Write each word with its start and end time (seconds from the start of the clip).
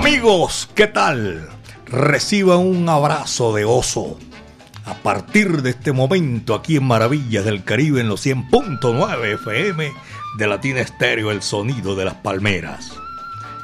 Amigos, 0.00 0.66
¿qué 0.74 0.86
tal? 0.86 1.46
Reciba 1.84 2.56
un 2.56 2.88
abrazo 2.88 3.54
de 3.54 3.66
oso. 3.66 4.18
A 4.86 4.94
partir 4.94 5.60
de 5.60 5.70
este 5.70 5.92
momento, 5.92 6.54
aquí 6.54 6.76
en 6.76 6.84
Maravillas 6.84 7.44
del 7.44 7.64
Caribe, 7.64 8.00
en 8.00 8.08
los 8.08 8.24
100.9 8.24 9.34
FM 9.34 9.92
de 10.38 10.46
Latina 10.46 10.80
Estéreo, 10.80 11.30
el 11.30 11.42
sonido 11.42 11.94
de 11.96 12.06
las 12.06 12.14
palmeras. 12.14 12.94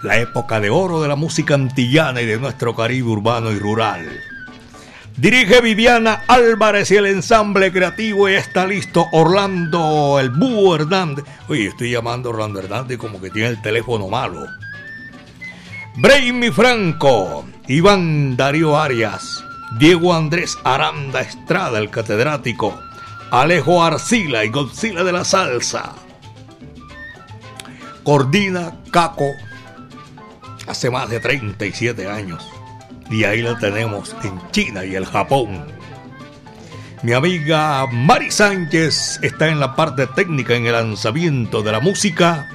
La 0.03 0.19
época 0.19 0.61
de 0.61 0.69
oro 0.69 1.01
de 1.01 1.09
la 1.09 1.17
música 1.17 1.55
antillana 1.55 2.21
y 2.21 2.27
de 2.27 2.39
nuestro 2.39 2.77
Caribe 2.77 3.09
urbano 3.09 3.51
y 3.51 3.59
rural. 3.59 4.07
Dirige 5.17 5.63
Viviana 5.63 6.25
Álvarez 6.29 6.91
y 6.91 6.97
el 6.97 7.07
ensamble 7.07 7.73
creativo 7.73 8.29
y 8.29 8.35
está 8.35 8.67
listo 8.67 9.07
Orlando 9.13 10.19
el 10.21 10.29
Búho 10.29 10.75
Hernández. 10.75 11.25
Oye, 11.49 11.69
estoy 11.69 11.93
llamando 11.93 12.29
a 12.29 12.33
Orlando 12.35 12.59
Hernández 12.59 12.99
como 12.99 13.23
que 13.23 13.31
tiene 13.31 13.49
el 13.49 13.63
teléfono 13.63 14.09
malo. 14.09 14.47
Brainy 15.99 16.51
Franco, 16.51 17.47
Iván 17.69 18.37
Darío 18.37 18.79
Arias, 18.79 19.43
Diego 19.79 20.13
Andrés 20.13 20.59
Aranda 20.63 21.23
Estrada, 21.23 21.79
el 21.79 21.89
catedrático, 21.89 22.79
Alejo 23.31 23.83
Arcila 23.83 24.45
y 24.45 24.51
Godzilla 24.51 25.05
de 25.05 25.13
la 25.13 25.25
Salsa. 25.25 25.95
Cordina 28.03 28.77
Caco, 28.91 29.31
hace 30.67 30.91
más 30.91 31.09
de 31.09 31.19
37 31.19 32.07
años. 32.07 32.47
Y 33.11 33.25
ahí 33.25 33.41
la 33.41 33.59
tenemos 33.59 34.15
en 34.23 34.39
China 34.51 34.85
y 34.85 34.97
el 34.97 35.07
Japón. 35.07 35.65
Mi 37.03 37.15
amiga 37.15 37.87
Mari 37.91 38.31
Sánchez 38.31 39.21
está 39.23 39.49
en 39.49 39.61
la 39.61 39.75
parte 39.75 40.07
técnica 40.09 40.57
en 40.57 40.67
el 40.67 40.73
lanzamiento 40.73 41.63
de 41.63 41.73
la 41.73 41.81
música. 41.81 42.51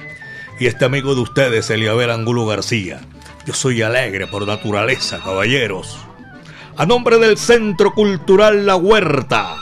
Y 0.60 0.68
este 0.68 0.84
amigo 0.84 1.16
de 1.16 1.22
ustedes, 1.22 1.70
Eliabel 1.70 2.12
Angulo 2.12 2.46
García. 2.46 3.00
Yo 3.44 3.54
soy 3.54 3.82
alegre 3.82 4.28
por 4.28 4.46
naturaleza, 4.46 5.18
caballeros. 5.18 5.98
A 6.76 6.86
nombre 6.86 7.18
del 7.18 7.36
Centro 7.36 7.92
Cultural 7.92 8.66
La 8.66 8.76
Huerta, 8.76 9.56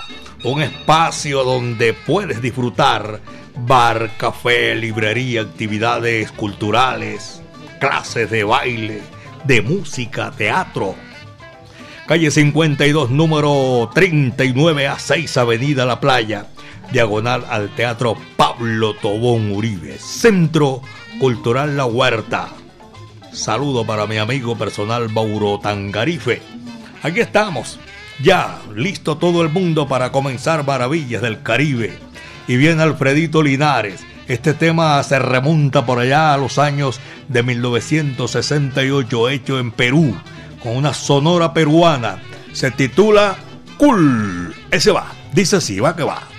un 0.45 0.61
espacio 0.61 1.45
donde 1.45 1.95
puedes 1.95 2.43
disfrutar 2.43 3.21
bar, 3.57 4.11
café, 4.19 4.75
librería, 4.75 5.41
actividades 5.41 6.31
culturales, 6.33 7.41
clases 7.81 8.31
de 8.31 8.45
baile, 8.45 9.01
de 9.45 9.63
música, 9.63 10.31
teatro. 10.31 10.95
Calle 12.07 12.31
52, 12.31 13.11
número 13.11 13.91
39 13.95 14.89
a 14.89 14.99
6, 14.99 15.37
Avenida 15.39 15.87
La 15.87 16.01
Playa, 16.01 16.49
diagonal 16.93 17.47
al 17.49 17.75
Teatro 17.75 18.15
Pablo 18.37 18.95
Tobón 18.95 19.53
Uribe, 19.53 19.97
Centro 19.99 20.83
Cultural 21.19 21.79
La 21.79 21.87
Huerta. 21.87 22.60
Saludo 23.33 23.87
para 23.87 24.07
mi 24.07 24.19
amigo 24.19 24.57
personal 24.57 25.09
Bauro 25.09 25.61
Tangarife. 25.61 26.43
Aquí 27.03 27.21
estamos, 27.21 27.79
ya 28.23 28.59
listo 28.75 29.19
todo 29.19 29.43
el 29.43 29.51
mundo 29.51 29.87
para 29.87 30.11
comenzar 30.11 30.67
Maravillas 30.67 31.23
del 31.23 31.43
Caribe. 31.43 31.97
Y 32.49 32.57
viene 32.57 32.83
Alfredito 32.83 33.43
Linares. 33.43 34.01
Este 34.27 34.53
tema 34.53 35.01
se 35.05 35.19
remonta 35.19 35.87
por 35.87 36.01
allá 36.01 36.35
a 36.35 36.39
los 36.39 36.59
años 36.59 37.01
de 37.29 37.43
1968, 37.45 39.29
hecho 39.29 39.59
en 39.61 39.71
Perú, 39.71 40.17
con 40.63 40.77
una 40.77 40.93
sonora 40.93 41.55
peruana. 41.55 42.21
Se 42.53 42.73
titula 42.73 43.37
Cool. 43.79 44.55
Ese 44.71 44.91
va, 44.91 45.13
dice 45.33 45.57
así, 45.57 45.79
va 45.79 45.95
que 45.95 46.03
va. 46.03 46.30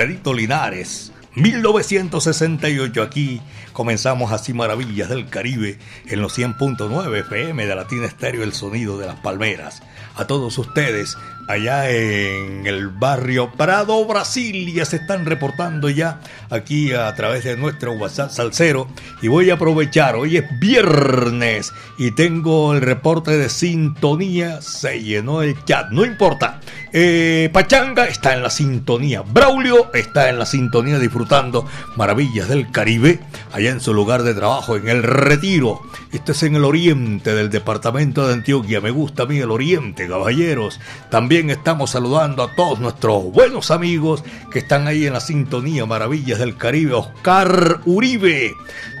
Alfredito 0.00 0.32
Linares, 0.32 1.12
1968 1.34 3.02
aquí 3.02 3.42
comenzamos 3.74 4.32
así 4.32 4.54
Maravillas 4.54 5.10
del 5.10 5.28
Caribe 5.28 5.78
en 6.06 6.22
los 6.22 6.38
100.9 6.38 7.18
FM 7.18 7.66
de 7.66 7.74
Latina 7.74 8.06
Estéreo 8.06 8.42
El 8.42 8.54
Sonido 8.54 8.96
de 8.96 9.06
las 9.06 9.20
Palmeras. 9.20 9.82
A 10.16 10.26
todos 10.26 10.56
ustedes 10.56 11.18
allá 11.48 11.90
en 11.90 12.66
el 12.66 12.88
barrio 12.88 13.52
Prado, 13.52 14.02
Brasil, 14.06 14.72
ya 14.72 14.86
se 14.86 14.96
están 14.96 15.26
reportando 15.26 15.90
ya 15.90 16.20
aquí 16.50 16.92
a 16.92 17.14
través 17.14 17.44
de 17.44 17.56
nuestro 17.56 17.92
WhatsApp 17.92 18.30
Salcero. 18.30 18.88
Y 19.22 19.28
voy 19.28 19.50
a 19.50 19.54
aprovechar, 19.54 20.16
hoy 20.16 20.36
es 20.36 20.44
viernes 20.60 21.72
y 21.98 22.10
tengo 22.10 22.74
el 22.74 22.80
reporte 22.80 23.36
de 23.36 23.48
sintonía, 23.48 24.60
se 24.60 25.02
llenó 25.02 25.42
el 25.42 25.64
chat, 25.64 25.90
no 25.90 26.04
importa. 26.04 26.60
Eh, 26.92 27.48
Pachanga 27.52 28.06
está 28.06 28.34
en 28.34 28.42
la 28.42 28.50
sintonía, 28.50 29.22
Braulio 29.22 29.92
está 29.94 30.28
en 30.28 30.38
la 30.38 30.46
sintonía 30.46 30.98
disfrutando 30.98 31.66
maravillas 31.96 32.48
del 32.48 32.70
Caribe, 32.70 33.20
allá 33.52 33.70
en 33.70 33.80
su 33.80 33.94
lugar 33.94 34.22
de 34.22 34.34
trabajo, 34.34 34.76
en 34.76 34.88
el 34.88 35.02
Retiro. 35.02 35.80
Este 36.12 36.32
es 36.32 36.42
en 36.42 36.56
el 36.56 36.64
oriente 36.64 37.34
del 37.34 37.50
departamento 37.50 38.26
de 38.26 38.34
Antioquia, 38.34 38.80
me 38.80 38.90
gusta 38.90 39.22
a 39.22 39.26
mí 39.26 39.38
el 39.38 39.50
oriente, 39.50 40.08
caballeros. 40.08 40.80
También 41.08 41.50
estamos 41.50 41.90
saludando 41.90 42.42
a 42.42 42.54
todos 42.56 42.80
nuestros 42.80 43.24
buenos 43.32 43.70
amigos 43.70 44.24
que 44.50 44.58
están 44.58 44.88
ahí 44.88 45.06
en 45.06 45.12
la 45.12 45.20
sintonía 45.20 45.86
Maravillas 45.86 46.40
del 46.40 46.56
Caribe. 46.56 46.94
Oscar 46.94 47.80
Uribe 47.84 48.54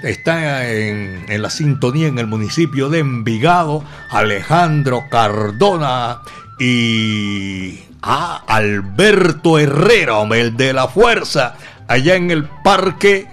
está 0.04 0.70
en, 0.70 1.24
en 1.28 1.42
la 1.42 1.50
sintonía 1.50 2.06
en 2.06 2.18
el 2.18 2.28
municipio 2.28 2.88
de 2.88 3.00
Envigado. 3.00 3.84
Alejandro 4.10 5.04
Cardona 5.10 6.20
y 6.60 7.80
a 8.02 8.44
Alberto 8.46 9.58
Herrera, 9.58 10.22
el 10.22 10.56
de 10.56 10.72
la 10.72 10.88
fuerza, 10.88 11.54
allá 11.88 12.14
en 12.14 12.30
el 12.30 12.44
parque, 12.44 13.28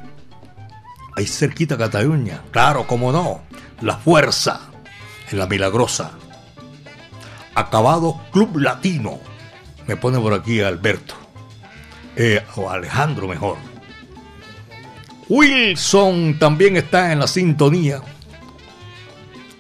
ahí 1.16 1.26
cerquita 1.26 1.78
Cataluña, 1.78 2.42
claro, 2.52 2.88
como 2.88 3.12
no, 3.12 3.42
la 3.82 3.98
fuerza, 3.98 4.62
en 5.32 5.40
la 5.40 5.48
milagrosa. 5.48 6.12
Acabado 7.56 8.20
Club 8.32 8.58
Latino. 8.58 9.20
Me 9.88 9.96
pone 9.96 10.20
por 10.20 10.34
aquí 10.34 10.62
Alberto. 10.62 11.16
Eh, 12.16 12.44
o 12.56 12.70
Alejandro 12.70 13.28
mejor. 13.28 13.58
Wilson 15.30 16.40
también 16.40 16.78
está 16.78 17.12
en 17.12 17.20
la 17.20 17.28
sintonía. 17.28 18.02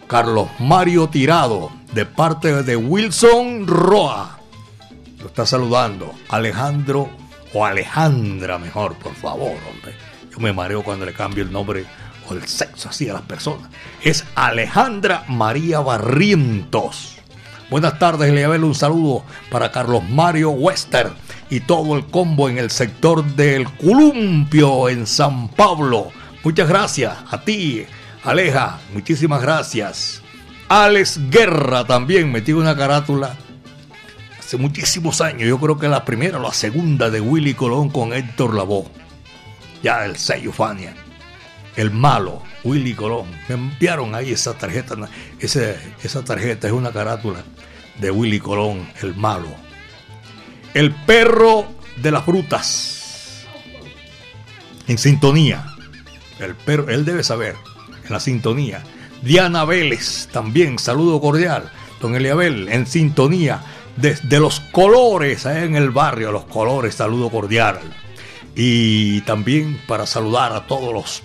Carlos 0.07 0.47
Mario 0.59 1.09
Tirado, 1.09 1.69
de 1.93 2.05
parte 2.05 2.63
de 2.63 2.75
Wilson 2.75 3.67
Roa. 3.67 4.39
Lo 5.19 5.27
está 5.27 5.45
saludando. 5.45 6.13
Alejandro 6.29 7.09
o 7.53 7.65
Alejandra 7.65 8.57
mejor, 8.57 8.95
por 8.95 9.13
favor, 9.13 9.57
hombre. 9.69 9.95
Yo 10.31 10.39
me 10.39 10.53
mareo 10.53 10.83
cuando 10.83 11.05
le 11.05 11.13
cambio 11.13 11.43
el 11.43 11.51
nombre 11.51 11.85
o 12.29 12.33
el 12.33 12.47
sexo 12.47 12.89
así 12.89 13.09
a 13.09 13.13
las 13.13 13.21
personas. 13.23 13.69
Es 14.01 14.25
Alejandra 14.35 15.23
María 15.27 15.79
Barrientos. 15.79 17.17
Buenas 17.69 17.99
tardes, 17.99 18.29
Eliabel. 18.29 18.63
Un 18.63 18.75
saludo 18.75 19.25
para 19.51 19.71
Carlos 19.71 20.03
Mario 20.09 20.51
Wester 20.51 21.11
y 21.49 21.59
todo 21.61 21.97
el 21.97 22.05
combo 22.05 22.49
en 22.49 22.57
el 22.57 22.71
sector 22.71 23.25
del 23.35 23.69
Columpio 23.75 24.89
en 24.89 25.05
San 25.05 25.49
Pablo. 25.49 26.11
Muchas 26.43 26.69
gracias 26.69 27.13
a 27.29 27.41
ti, 27.41 27.85
Aleja. 28.23 28.79
Muchísimas 28.93 29.41
gracias. 29.41 30.21
Alex 30.69 31.19
Guerra 31.29 31.85
también 31.85 32.31
metió 32.31 32.57
una 32.57 32.75
carátula 32.75 33.35
hace 34.39 34.57
muchísimos 34.57 35.19
años. 35.19 35.47
Yo 35.47 35.59
creo 35.59 35.77
que 35.77 35.89
la 35.89 36.05
primera 36.05 36.39
o 36.39 36.41
la 36.41 36.53
segunda 36.53 37.09
de 37.09 37.19
Willy 37.19 37.53
Colón 37.53 37.89
con 37.89 38.13
Héctor 38.13 38.55
Lavoe. 38.55 38.87
Ya 39.83 40.05
el 40.05 40.15
sello 40.15 40.53
Fania. 40.53 40.95
El 41.77 41.91
malo, 41.91 42.41
Willy 42.63 42.95
Colón. 42.95 43.27
Me 43.47 43.55
enviaron 43.55 44.15
ahí 44.15 44.31
esa 44.31 44.57
tarjeta. 44.57 44.95
esa 45.39 46.25
tarjeta 46.25 46.67
es 46.67 46.73
una 46.73 46.91
carátula 46.91 47.43
de 47.99 48.11
Willy 48.11 48.39
Colón, 48.39 48.89
el 49.01 49.15
malo. 49.15 49.47
El 50.73 50.91
perro 50.91 51.67
de 52.01 52.11
las 52.11 52.25
frutas. 52.25 53.45
En 54.87 54.97
sintonía. 54.97 55.65
El 56.39 56.55
perro, 56.55 56.89
él 56.89 57.05
debe 57.05 57.23
saber, 57.23 57.55
en 58.05 58.11
la 58.11 58.19
sintonía. 58.19 58.83
Diana 59.21 59.63
Vélez, 59.63 60.27
también, 60.31 60.79
saludo 60.79 61.21
cordial. 61.21 61.71
Don 62.01 62.15
Eliabel, 62.15 62.69
en 62.69 62.87
sintonía. 62.87 63.61
Desde 63.95 64.39
los 64.39 64.59
colores, 64.59 65.45
en 65.45 65.75
el 65.75 65.89
barrio, 65.91 66.31
los 66.31 66.45
colores, 66.45 66.95
saludo 66.95 67.29
cordial. 67.29 67.79
Y 68.55 69.21
también 69.21 69.79
para 69.87 70.07
saludar 70.07 70.53
a 70.53 70.65
todos 70.65 70.91
los 70.93 71.23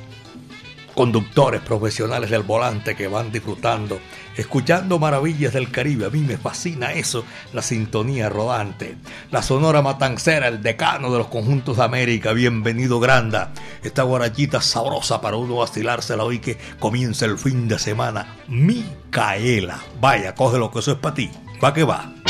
conductores 0.94 1.60
profesionales 1.60 2.30
del 2.30 2.42
volante 2.42 2.94
que 2.94 3.08
van 3.08 3.32
disfrutando, 3.32 3.98
escuchando 4.36 4.98
maravillas 4.98 5.52
del 5.52 5.70
Caribe. 5.70 6.06
A 6.06 6.10
mí 6.10 6.20
me 6.20 6.36
fascina 6.36 6.92
eso, 6.92 7.24
la 7.52 7.62
sintonía 7.62 8.28
rodante. 8.28 8.96
La 9.30 9.42
Sonora 9.42 9.82
Matancera, 9.82 10.48
el 10.48 10.62
decano 10.62 11.10
de 11.12 11.18
los 11.18 11.28
conjuntos 11.28 11.78
de 11.78 11.84
América, 11.84 12.32
bienvenido 12.32 13.00
Granda. 13.00 13.52
Esta 13.82 14.02
guarachita 14.02 14.60
sabrosa 14.60 15.20
para 15.20 15.36
uno 15.36 15.56
vacilársela 15.56 16.24
hoy 16.24 16.38
que 16.38 16.58
comienza 16.78 17.24
el 17.24 17.38
fin 17.38 17.68
de 17.68 17.78
semana. 17.78 18.36
Micaela. 18.48 19.78
Vaya, 20.00 20.34
coge 20.34 20.58
lo 20.58 20.70
que 20.70 20.80
eso 20.80 20.92
es 20.92 20.98
para 20.98 21.14
ti. 21.14 21.30
Va 21.62 21.72
que 21.72 21.84
va. 21.84 22.21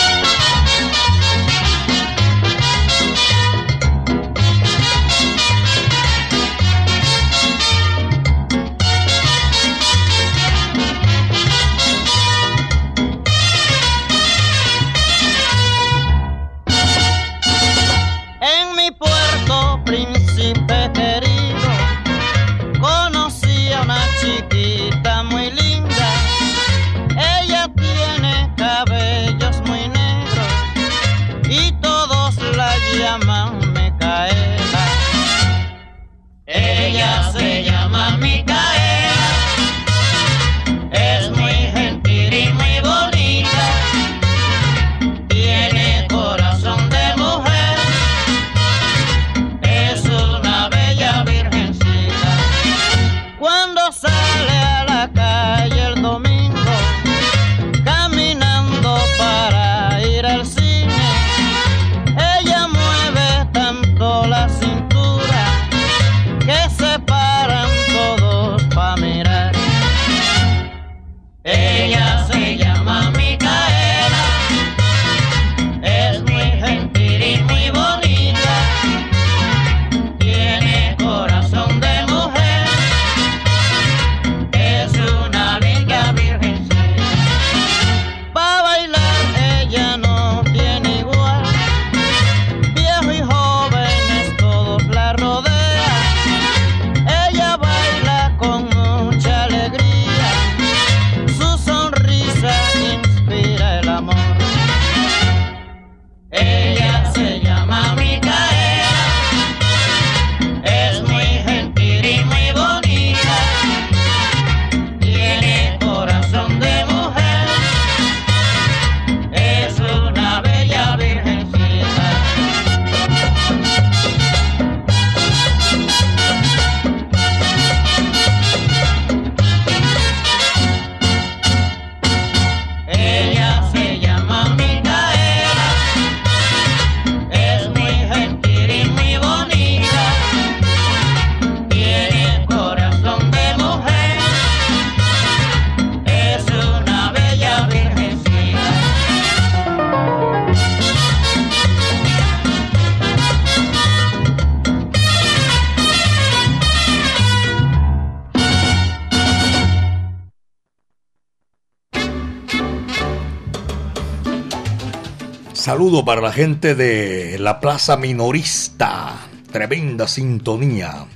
Saludo 165.82 166.04
para 166.04 166.20
la 166.20 166.30
gente 166.30 166.76
de 166.76 167.40
la 167.40 167.58
Plaza 167.58 167.96
Minorista. 167.96 169.16
Tremenda 169.50 170.06
sintonía. 170.06 171.06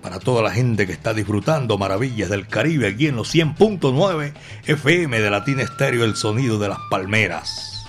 Para 0.00 0.18
toda 0.18 0.42
la 0.42 0.50
gente 0.52 0.86
que 0.86 0.94
está 0.94 1.12
disfrutando 1.12 1.76
maravillas 1.76 2.30
del 2.30 2.48
Caribe 2.48 2.88
aquí 2.88 3.08
en 3.08 3.16
los 3.16 3.34
100.9 3.34 4.32
FM 4.64 5.20
de 5.20 5.30
Latina 5.30 5.62
Estéreo, 5.62 6.06
el 6.06 6.16
sonido 6.16 6.58
de 6.58 6.70
las 6.70 6.78
palmeras. 6.88 7.86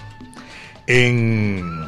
En 0.85 1.87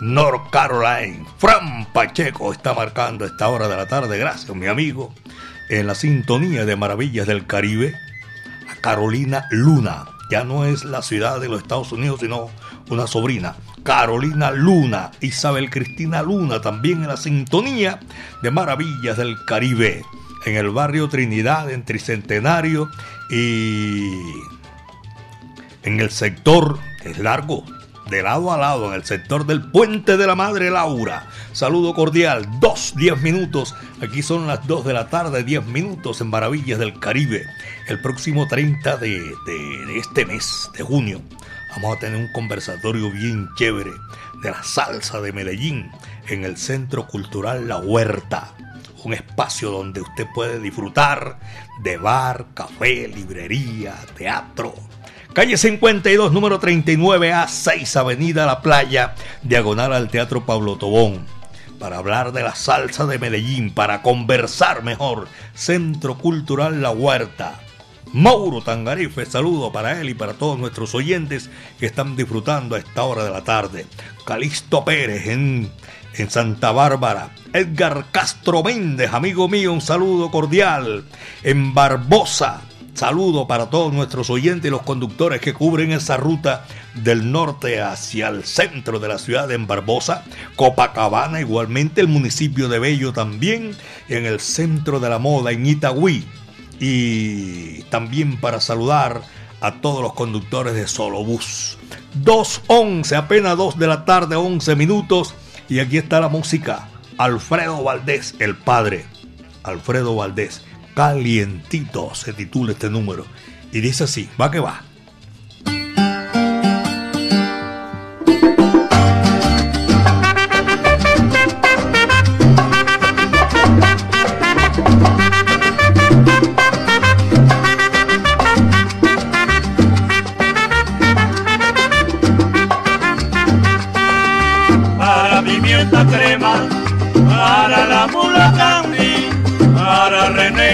North 0.00 0.48
Carolina, 0.50 1.28
Fran 1.36 1.92
Pacheco 1.92 2.54
está 2.54 2.72
marcando 2.72 3.26
esta 3.26 3.50
hora 3.50 3.68
de 3.68 3.76
la 3.76 3.86
tarde, 3.86 4.16
gracias 4.16 4.56
mi 4.56 4.66
amigo, 4.66 5.12
en 5.68 5.86
la 5.86 5.94
sintonía 5.94 6.64
de 6.64 6.74
maravillas 6.76 7.26
del 7.26 7.46
Caribe. 7.46 7.94
Carolina 8.80 9.46
Luna, 9.50 10.06
ya 10.30 10.42
no 10.42 10.64
es 10.64 10.84
la 10.84 11.02
ciudad 11.02 11.38
de 11.38 11.50
los 11.50 11.60
Estados 11.60 11.92
Unidos, 11.92 12.20
sino 12.20 12.48
una 12.92 13.06
sobrina, 13.06 13.56
Carolina 13.82 14.50
Luna, 14.50 15.10
Isabel 15.20 15.70
Cristina 15.70 16.22
Luna, 16.22 16.60
también 16.60 17.02
en 17.02 17.08
la 17.08 17.16
sintonía 17.16 18.00
de 18.42 18.50
Maravillas 18.50 19.16
del 19.16 19.36
Caribe, 19.46 20.04
en 20.44 20.56
el 20.56 20.70
barrio 20.70 21.08
Trinidad, 21.08 21.70
en 21.70 21.84
Tricentenario 21.84 22.90
y 23.30 24.10
en 25.82 26.00
el 26.00 26.10
sector, 26.10 26.78
es 27.04 27.18
largo, 27.18 27.64
de 28.10 28.22
lado 28.22 28.52
a 28.52 28.58
lado, 28.58 28.88
en 28.88 28.94
el 28.94 29.04
sector 29.04 29.46
del 29.46 29.62
Puente 29.70 30.16
de 30.16 30.26
la 30.26 30.34
Madre 30.34 30.70
Laura. 30.70 31.26
Saludo 31.52 31.94
cordial, 31.94 32.46
dos, 32.60 32.92
diez 32.96 33.20
minutos. 33.22 33.74
Aquí 34.02 34.22
son 34.22 34.46
las 34.46 34.66
dos 34.66 34.84
de 34.84 34.92
la 34.92 35.08
tarde, 35.08 35.44
diez 35.44 35.64
minutos 35.64 36.20
en 36.20 36.28
Maravillas 36.28 36.78
del 36.78 36.98
Caribe. 37.00 37.46
El 37.88 38.00
próximo 38.02 38.46
30 38.46 38.98
de, 38.98 39.18
de 39.46 39.98
este 39.98 40.26
mes, 40.26 40.70
de 40.76 40.82
junio, 40.84 41.22
Vamos 41.74 41.96
a 41.96 42.00
tener 42.00 42.20
un 42.20 42.28
conversatorio 42.28 43.10
bien 43.10 43.48
chévere 43.56 43.92
de 44.42 44.50
la 44.50 44.62
salsa 44.62 45.22
de 45.22 45.32
Medellín 45.32 45.90
en 46.28 46.44
el 46.44 46.58
Centro 46.58 47.06
Cultural 47.06 47.66
La 47.66 47.78
Huerta. 47.78 48.52
Un 49.04 49.14
espacio 49.14 49.70
donde 49.70 50.02
usted 50.02 50.26
puede 50.34 50.60
disfrutar 50.60 51.38
de 51.82 51.96
bar, 51.96 52.46
café, 52.52 53.08
librería, 53.08 53.94
teatro. 54.14 54.74
Calle 55.32 55.56
52, 55.56 56.30
número 56.30 56.58
39 56.58 57.32
a 57.32 57.48
6, 57.48 57.96
Avenida 57.96 58.44
La 58.44 58.60
Playa, 58.60 59.14
diagonal 59.42 59.94
al 59.94 60.10
Teatro 60.10 60.44
Pablo 60.44 60.76
Tobón. 60.76 61.24
Para 61.78 61.96
hablar 61.96 62.32
de 62.32 62.42
la 62.42 62.54
salsa 62.54 63.06
de 63.06 63.18
Medellín, 63.18 63.72
para 63.72 64.02
conversar 64.02 64.82
mejor. 64.82 65.26
Centro 65.54 66.18
Cultural 66.18 66.82
La 66.82 66.90
Huerta 66.90 67.58
Mauro 68.12 68.60
Tangarife, 68.60 69.24
saludo 69.24 69.72
para 69.72 69.98
él 69.98 70.10
y 70.10 70.14
para 70.14 70.34
todos 70.34 70.58
nuestros 70.58 70.94
oyentes 70.94 71.48
que 71.80 71.86
están 71.86 72.14
disfrutando 72.14 72.76
a 72.76 72.78
esta 72.78 73.04
hora 73.04 73.24
de 73.24 73.30
la 73.30 73.42
tarde. 73.42 73.86
Calixto 74.26 74.84
Pérez 74.84 75.28
en, 75.28 75.70
en 76.14 76.30
Santa 76.30 76.72
Bárbara. 76.72 77.30
Edgar 77.54 78.06
Castro 78.10 78.62
Méndez, 78.62 79.14
amigo 79.14 79.48
mío, 79.48 79.72
un 79.72 79.80
saludo 79.80 80.30
cordial. 80.30 81.04
En 81.42 81.72
Barbosa, 81.72 82.60
saludo 82.92 83.46
para 83.46 83.70
todos 83.70 83.94
nuestros 83.94 84.28
oyentes 84.28 84.68
y 84.68 84.70
los 84.70 84.82
conductores 84.82 85.40
que 85.40 85.54
cubren 85.54 85.90
esa 85.92 86.18
ruta 86.18 86.66
del 86.94 87.32
norte 87.32 87.80
hacia 87.80 88.28
el 88.28 88.44
centro 88.44 88.98
de 88.98 89.08
la 89.08 89.18
ciudad 89.18 89.50
en 89.52 89.66
Barbosa, 89.66 90.22
Copacabana, 90.56 91.40
igualmente 91.40 92.02
el 92.02 92.08
municipio 92.08 92.68
de 92.68 92.78
Bello 92.78 93.14
también, 93.14 93.74
en 94.10 94.26
el 94.26 94.38
centro 94.38 95.00
de 95.00 95.08
la 95.08 95.18
moda 95.18 95.50
en 95.52 95.64
Itagüí 95.64 96.26
y 96.84 97.82
también 97.90 98.40
para 98.40 98.60
saludar 98.60 99.22
a 99.60 99.74
todos 99.74 100.02
los 100.02 100.14
conductores 100.14 100.74
de 100.74 100.88
Solobús. 100.88 101.78
2.11, 102.24 103.16
apenas 103.16 103.56
2 103.56 103.78
de 103.78 103.86
la 103.86 104.04
tarde, 104.04 104.34
11 104.34 104.74
minutos. 104.74 105.32
Y 105.68 105.78
aquí 105.78 105.96
está 105.96 106.18
la 106.18 106.28
música. 106.28 106.88
Alfredo 107.18 107.84
Valdés, 107.84 108.34
el 108.40 108.56
padre. 108.56 109.06
Alfredo 109.62 110.16
Valdés, 110.16 110.64
calientito 110.96 112.16
se 112.16 112.32
titula 112.32 112.72
este 112.72 112.90
número. 112.90 113.26
Y 113.70 113.80
dice 113.80 114.02
así, 114.04 114.28
va 114.38 114.50
que 114.50 114.58
va. 114.58 114.82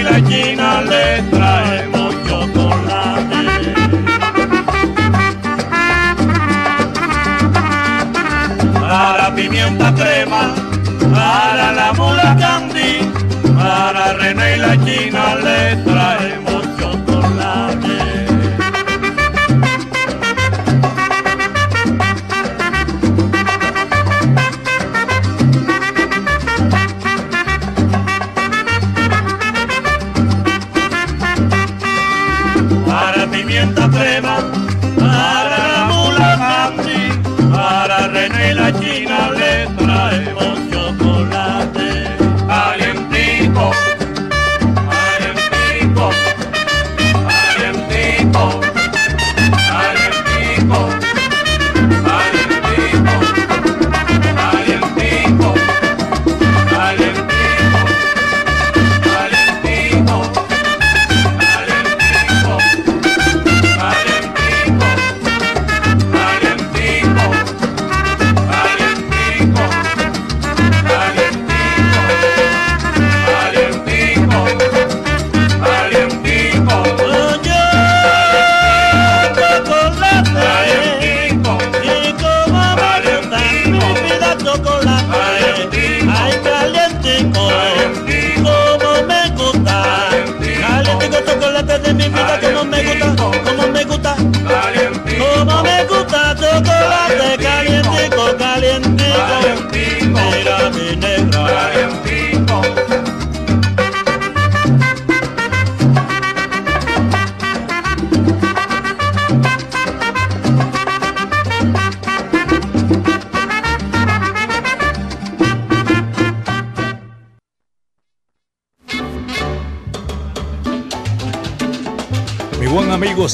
La 0.09 0.19
gallina 0.19 0.81
le 0.81 1.21
traemos 1.29 2.15
chocolate. 2.27 3.45
Para 8.73 9.35
pimienta 9.35 9.93
crema, 9.93 10.55
para 11.13 11.71
la 11.73 11.93
mula 11.93 12.35
candy, 12.39 13.11
para 13.55 14.13
René 14.13 14.55
y 14.55 14.59
la 14.59 14.75
china 14.83 15.35
le 15.35 15.75
traemos 15.83 16.48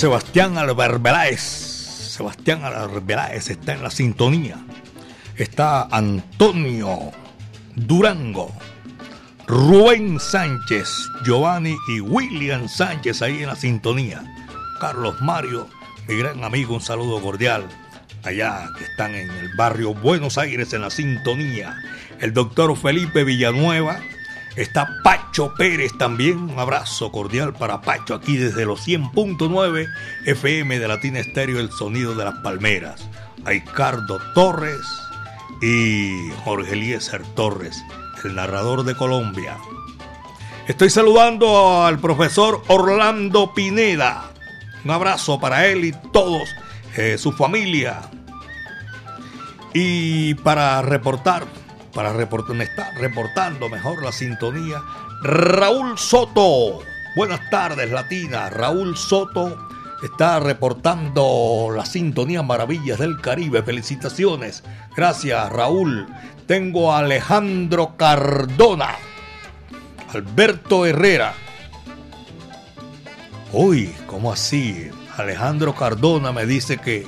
Sebastián 0.06 0.56
Alberbeláez. 0.60 1.42
Sebastián 1.42 2.64
Alberbeláez 2.64 3.50
está 3.50 3.74
en 3.74 3.82
la 3.82 3.90
sintonía. 3.90 4.64
Está 5.36 5.88
Antonio 5.90 7.12
Durango, 7.76 8.54
Rubén 9.48 10.20
Sánchez, 10.20 10.88
Giovanni 11.26 11.76
y 11.88 12.02
William 12.02 12.70
Sánchez 12.70 13.24
ahí 13.24 13.42
en 13.42 13.48
la 13.48 13.56
sintonía. 13.56 14.24
Carlos 14.80 15.20
Mario, 15.22 15.68
mi 16.08 16.18
gran 16.18 16.44
amigo, 16.44 16.76
un 16.76 16.82
saludo 16.82 17.20
cordial. 17.20 17.68
allá 18.22 18.70
que 18.78 18.84
están 18.84 19.16
en 19.16 19.32
el 19.32 19.56
barrio 19.58 19.96
Buenos 19.96 20.38
Aires 20.38 20.72
en 20.74 20.82
la 20.82 20.92
sintonía. 20.92 21.82
El 22.20 22.32
doctor 22.32 22.78
Felipe 22.78 23.24
Villanueva. 23.24 23.98
Está 24.56 24.88
Pacho 25.04 25.54
Pérez 25.54 25.98
también. 25.98 26.38
Un 26.38 26.60
abrazo 26.60 27.12
cordial 27.12 27.54
para 27.54 27.82
Pacho 27.82 28.16
aquí 28.16 28.38
desde 28.38 28.66
los 28.66 28.88
100.9 28.88 29.88
FM 30.26 30.80
de 30.80 30.88
Latina 30.88 31.20
Estéreo, 31.20 31.60
el 31.60 31.72
sonido 31.72 32.16
de 32.16 32.24
las 32.24 32.36
palmeras. 32.36 33.08
A 33.44 33.50
Ricardo 33.50 34.20
Torres 34.34 34.82
y 35.62 36.32
Jorge 36.44 36.74
Eliezer 36.74 37.22
Torres, 37.36 37.84
el 38.24 38.36
narrador 38.36 38.84
de 38.84 38.96
Colombia. 38.96 39.58
Estoy 40.68 40.90
saludando 40.90 41.84
al 41.84 42.00
profesor 42.00 42.64
Orlando 42.68 43.54
Pineda. 43.54 44.32
Un 44.84 44.92
abrazo 44.92 45.40
para 45.40 45.68
él 45.68 45.84
y 45.84 45.92
todos, 46.14 46.50
eh, 46.96 47.18
su 47.18 47.34
familia. 47.34 48.10
Y 49.74 50.34
para 50.36 50.82
reportar, 50.82 51.46
para 51.96 52.12
reportar, 52.12 52.62
está 52.62 52.92
reportando 52.92 53.70
mejor 53.70 54.04
la 54.04 54.12
sintonía, 54.12 54.84
Raúl 55.22 55.98
Soto. 55.98 56.84
Buenas 57.16 57.50
tardes, 57.50 57.90
Latina. 57.90 58.50
Raúl 58.50 58.98
Soto 58.98 59.58
está 60.04 60.42
reportando 60.42 61.70
la 61.74 61.86
sintonía 61.86 62.44
Maravillas 62.44 63.00
del 63.00 63.22
Caribe. 63.22 63.64
Felicitaciones. 63.64 64.62
Gracias, 64.96 65.50
Raúl. 65.50 66.06
Tengo 66.46 66.92
a 66.92 67.00
Alejandro 67.00 67.96
Cardona. 67.96 68.98
Alberto 70.14 70.86
Herrera. 70.86 71.34
Uy, 73.54 73.96
¿cómo 74.06 74.34
así? 74.34 74.90
Alejandro 75.16 75.74
Cardona 75.74 76.34
me 76.34 76.46
dice 76.46 76.78
que 76.78 77.08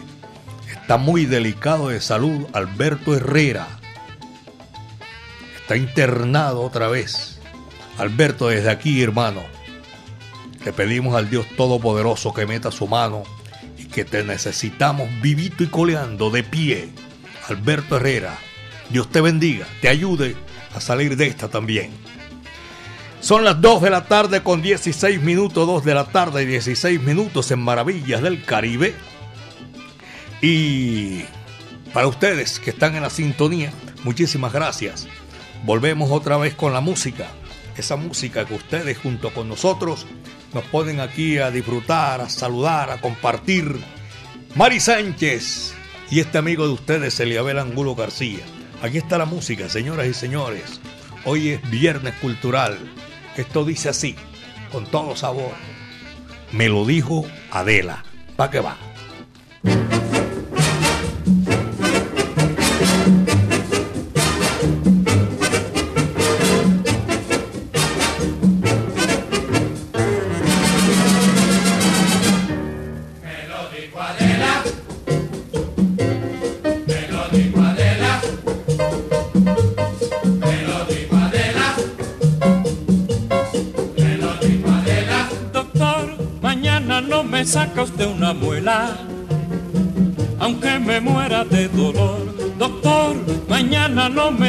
está 0.71 0.95
muy 0.95 1.25
delicado 1.25 1.89
de 1.89 1.99
salud. 1.99 2.47
Alberto 2.53 3.13
Herrera. 3.13 3.76
Está 5.67 5.75
internado 5.75 6.61
otra 6.61 6.87
vez. 6.87 7.39
Alberto, 7.97 8.47
desde 8.47 8.69
aquí, 8.69 9.03
hermano, 9.03 9.43
le 10.63 10.71
pedimos 10.71 11.13
al 11.13 11.29
Dios 11.29 11.45
Todopoderoso 11.57 12.33
que 12.33 12.45
meta 12.45 12.71
su 12.71 12.87
mano 12.87 13.23
y 13.77 13.83
que 13.83 14.05
te 14.05 14.23
necesitamos 14.23 15.09
vivito 15.21 15.65
y 15.65 15.67
coleando 15.67 16.29
de 16.29 16.43
pie. 16.43 16.87
Alberto 17.49 17.97
Herrera, 17.97 18.37
Dios 18.91 19.11
te 19.11 19.19
bendiga, 19.19 19.67
te 19.81 19.89
ayude 19.89 20.37
a 20.73 20.79
salir 20.79 21.17
de 21.17 21.27
esta 21.27 21.49
también. 21.49 21.91
Son 23.19 23.43
las 23.43 23.59
2 23.59 23.81
de 23.81 23.89
la 23.89 24.05
tarde 24.05 24.43
con 24.43 24.61
16 24.61 25.21
minutos, 25.21 25.67
2 25.67 25.83
de 25.83 25.93
la 25.93 26.05
tarde 26.05 26.43
y 26.43 26.45
16 26.45 27.01
minutos 27.01 27.51
en 27.51 27.59
Maravillas 27.59 28.21
del 28.21 28.41
Caribe. 28.45 28.95
Y 30.41 31.23
para 31.91 32.07
ustedes 32.07 32.57
que 32.57 32.69
están 32.69 32.95
en 32.95 33.01
la 33.01 33.09
sintonía, 33.09 33.73
muchísimas 34.05 34.53
gracias. 34.53 35.09
Volvemos 35.63 36.11
otra 36.11 36.37
vez 36.37 36.55
con 36.55 36.73
la 36.73 36.81
música. 36.81 37.27
Esa 37.77 37.95
música 37.95 38.45
que 38.45 38.55
ustedes 38.55 38.97
junto 38.97 39.33
con 39.33 39.49
nosotros 39.49 40.07
nos 40.53 40.63
ponen 40.65 40.99
aquí 40.99 41.37
a 41.37 41.51
disfrutar, 41.51 42.21
a 42.21 42.29
saludar, 42.29 42.89
a 42.89 43.01
compartir. 43.01 43.79
Mari 44.55 44.79
Sánchez 44.79 45.73
y 46.09 46.19
este 46.19 46.37
amigo 46.37 46.65
de 46.65 46.73
ustedes, 46.73 47.19
Eliabel 47.19 47.59
Angulo 47.59 47.95
García. 47.95 48.43
Aquí 48.81 48.97
está 48.97 49.17
la 49.17 49.25
música, 49.25 49.69
señoras 49.69 50.07
y 50.07 50.13
señores. 50.13 50.79
Hoy 51.25 51.49
es 51.49 51.69
Viernes 51.69 52.13
Cultural. 52.15 52.77
Esto 53.35 53.65
dice 53.65 53.89
así, 53.89 54.15
con 54.71 54.85
todo 54.85 55.15
sabor. 55.15 55.53
Me 56.51 56.69
lo 56.69 56.85
dijo 56.85 57.25
Adela. 57.51 58.03
¿Para 58.35 58.51
qué 58.51 58.59
va? 58.59 58.77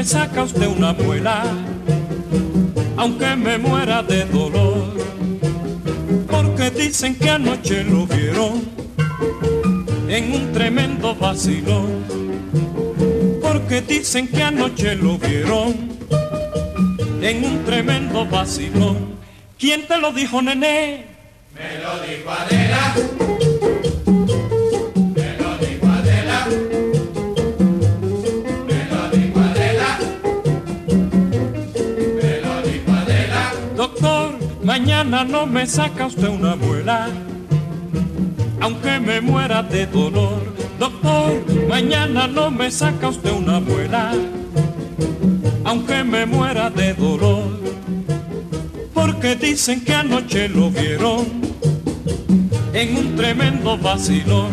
Saca 0.08 0.42
usted 0.42 0.66
una 0.66 0.94
muela, 0.94 1.44
aunque 2.96 3.36
me 3.36 3.58
muera 3.58 4.02
de 4.02 4.24
dolor. 4.24 4.96
Porque 6.26 6.70
dicen 6.70 7.14
que 7.14 7.28
anoche 7.28 7.84
lo 7.84 8.06
vieron 8.06 8.70
en 10.08 10.32
un 10.32 10.52
tremendo 10.54 11.14
vacilón. 11.14 12.04
Porque 13.42 13.82
dicen 13.82 14.28
que 14.28 14.42
anoche 14.42 14.94
lo 14.94 15.18
vieron 15.18 15.74
en 17.20 17.44
un 17.44 17.64
tremendo 17.66 18.24
vacilón. 18.24 19.18
¿Quién 19.58 19.86
te 19.86 19.98
lo 19.98 20.10
dijo, 20.12 20.40
nené? 20.40 21.04
Me 21.54 21.82
lo 21.82 22.00
dijo 22.00 22.30
Adela. 22.30 23.07
Mañana 35.08 35.24
no 35.24 35.46
me 35.46 35.66
saca 35.66 36.06
usted 36.06 36.28
una 36.28 36.54
muela. 36.54 37.08
Aunque 38.60 39.00
me 39.00 39.22
muera 39.22 39.62
de 39.62 39.86
dolor. 39.86 40.54
Doctor, 40.78 41.32
mañana 41.66 42.26
no 42.26 42.50
me 42.50 42.70
saca 42.70 43.08
usted 43.08 43.32
una 43.32 43.58
muela. 43.58 44.12
Aunque 45.64 46.04
me 46.04 46.26
muera 46.26 46.68
de 46.68 46.92
dolor. 46.92 47.58
Porque 48.92 49.34
dicen 49.34 49.82
que 49.82 49.94
anoche 49.94 50.46
lo 50.50 50.70
vieron 50.70 51.26
en 52.74 52.96
un 52.98 53.16
tremendo 53.16 53.78
vacilón. 53.78 54.50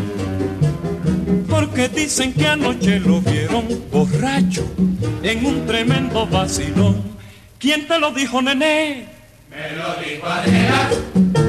Porque 1.50 1.90
dicen 1.90 2.32
que 2.34 2.48
anoche 2.48 3.02
lo 3.02 3.20
vieron 3.20 3.66
borracho 3.92 4.64
en 5.22 5.46
un 5.46 5.66
tremendo 5.66 6.26
vacilón. 6.26 7.04
¿Quién 7.60 7.88
te 7.88 8.00
lo 8.00 8.12
dijo, 8.12 8.42
nené? 8.42 9.15
Me 10.26 10.32
lo 10.34 11.45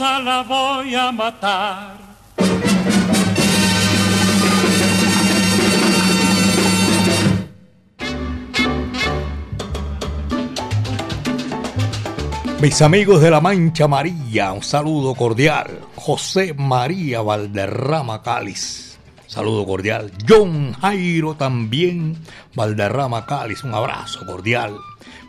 la 0.00 0.42
voy 0.42 0.94
a 0.94 1.10
matar. 1.10 1.98
Mis 12.60 12.82
amigos 12.82 13.20
de 13.20 13.30
la 13.30 13.40
Mancha 13.40 13.86
María, 13.86 14.52
un 14.52 14.62
saludo 14.62 15.14
cordial. 15.14 15.80
José 15.96 16.54
María 16.54 17.22
Valderrama 17.22 18.22
Cáliz, 18.22 18.98
saludo 19.26 19.64
cordial. 19.64 20.12
John 20.28 20.72
Jairo 20.74 21.34
también, 21.34 22.16
Valderrama 22.54 23.26
Cáliz, 23.26 23.62
un 23.64 23.74
abrazo 23.74 24.26
cordial 24.26 24.76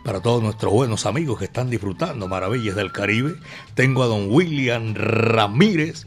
para 0.04 0.22
todos 0.22 0.42
nuestros 0.42 0.72
buenos 0.72 1.06
amigos 1.06 1.40
que 1.40 1.46
están 1.46 1.70
disfrutando 1.70 2.28
Maravillas 2.28 2.76
del 2.76 2.92
Caribe. 2.92 3.36
Tengo 3.74 4.04
a 4.04 4.08
don 4.08 4.28
William 4.30 4.94
Ramírez 4.96 6.06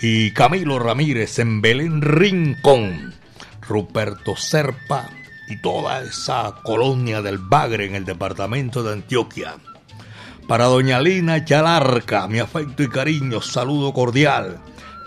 y 0.00 0.32
Camilo 0.32 0.78
Ramírez 0.78 1.38
en 1.38 1.60
Belén 1.60 2.02
Rincón, 2.02 3.14
Ruperto 3.60 4.36
Serpa 4.36 5.08
y 5.48 5.60
toda 5.60 6.02
esa 6.02 6.54
colonia 6.62 7.22
del 7.22 7.38
Bagre 7.38 7.86
en 7.86 7.94
el 7.94 8.04
departamento 8.04 8.82
de 8.82 8.94
Antioquia. 8.94 9.56
Para 10.48 10.64
doña 10.66 11.00
Lina 11.00 11.44
Chalarca, 11.44 12.26
mi 12.28 12.38
afecto 12.38 12.82
y 12.82 12.88
cariño, 12.88 13.40
saludo 13.40 13.92
cordial. 13.92 14.58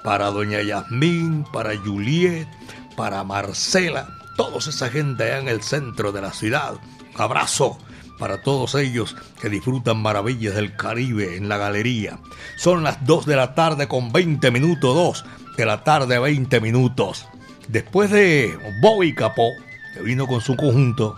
Para 0.03 0.27
doña 0.27 0.61
Yasmín, 0.61 1.45
para 1.51 1.75
Juliet, 1.77 2.47
para 2.95 3.23
Marcela, 3.23 4.07
toda 4.37 4.59
esa 4.59 4.89
gente 4.89 5.23
allá 5.23 5.39
en 5.39 5.47
el 5.47 5.61
centro 5.61 6.11
de 6.11 6.21
la 6.21 6.31
ciudad. 6.31 6.75
Un 7.15 7.21
abrazo 7.21 7.77
para 8.17 8.41
todos 8.41 8.75
ellos 8.75 9.15
que 9.41 9.49
disfrutan 9.49 10.01
maravillas 10.01 10.55
del 10.55 10.75
Caribe 10.75 11.35
en 11.37 11.49
la 11.49 11.57
galería. 11.57 12.19
Son 12.57 12.83
las 12.83 13.05
2 13.05 13.25
de 13.25 13.35
la 13.35 13.55
tarde 13.55 13.87
con 13.87 14.11
20 14.11 14.51
minutos, 14.51 14.95
2 14.95 15.25
de 15.57 15.65
la 15.65 15.83
tarde 15.83 16.19
20 16.19 16.61
minutos. 16.61 17.27
Después 17.67 18.11
de 18.11 18.57
Bobby 18.81 19.13
Capó, 19.13 19.49
que 19.93 20.01
vino 20.01 20.27
con 20.27 20.41
su 20.41 20.55
conjunto, 20.55 21.15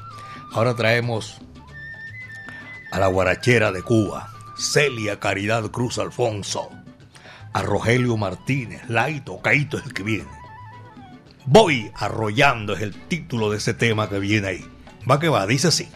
ahora 0.54 0.76
traemos 0.76 1.40
a 2.92 3.00
la 3.00 3.08
guarachera 3.08 3.72
de 3.72 3.84
Cuba, 3.84 4.30
Celia 4.58 5.20
Caridad 5.20 5.70
Cruz 5.72 5.98
Alfonso, 6.00 6.70
a 7.54 7.62
Rogelio 7.62 8.18
Martínez, 8.18 8.82
Laito, 8.88 9.42
Caito 9.42 9.78
es 9.78 9.86
el 9.86 9.94
que 9.94 10.04
viene. 10.04 10.30
Voy 11.46 11.92
arrollando 11.96 12.74
es 12.74 12.82
el 12.82 12.94
título 13.08 13.50
de 13.50 13.58
ese 13.58 13.74
tema 13.74 14.10
que 14.10 14.20
viene 14.20 14.48
ahí. 14.48 14.66
Va 15.10 15.20
que 15.20 15.30
va, 15.30 15.48
dice 15.48 15.70
así. 15.70 15.88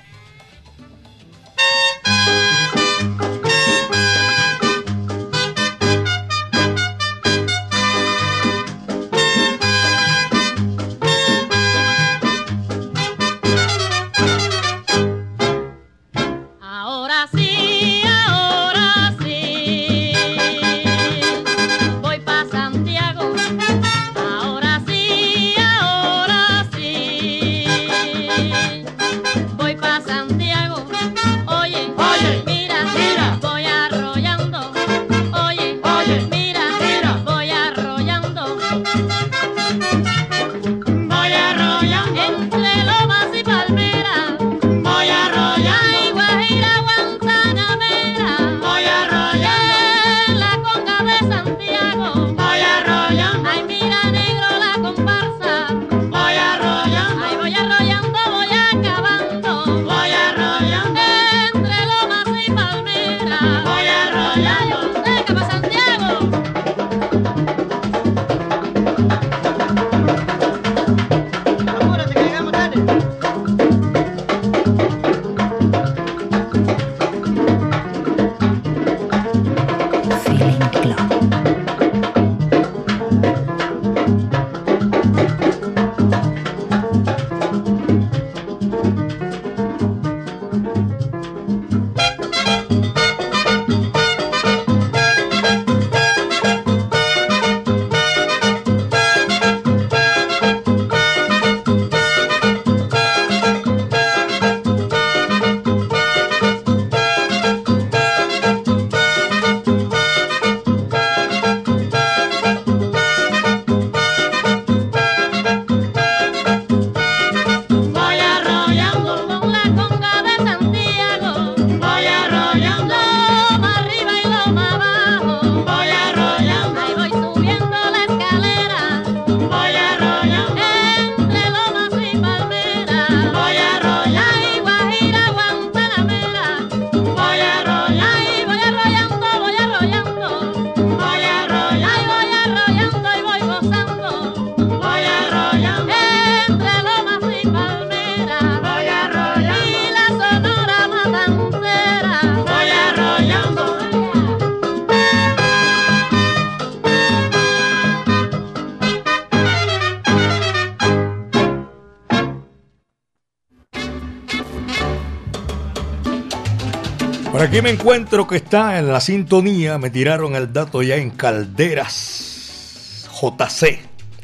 Aquí 167.51 167.61
me 167.61 167.71
encuentro 167.71 168.27
que 168.27 168.37
está 168.37 168.79
en 168.79 168.87
la 168.87 169.01
sintonía. 169.01 169.77
Me 169.77 169.89
tiraron 169.89 170.35
el 170.35 170.53
dato 170.53 170.81
ya 170.81 170.95
en 170.95 171.09
Calderas 171.09 173.09
JC. 173.11 173.77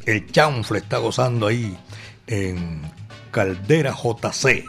El 0.06 0.32
chanfle 0.32 0.80
está 0.80 1.00
gozando 1.00 1.48
ahí 1.48 1.78
en 2.26 2.82
Caldera 3.32 3.94
JC. 3.94 4.64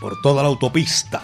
Por 0.00 0.20
toda 0.20 0.42
la 0.42 0.48
autopista. 0.48 1.22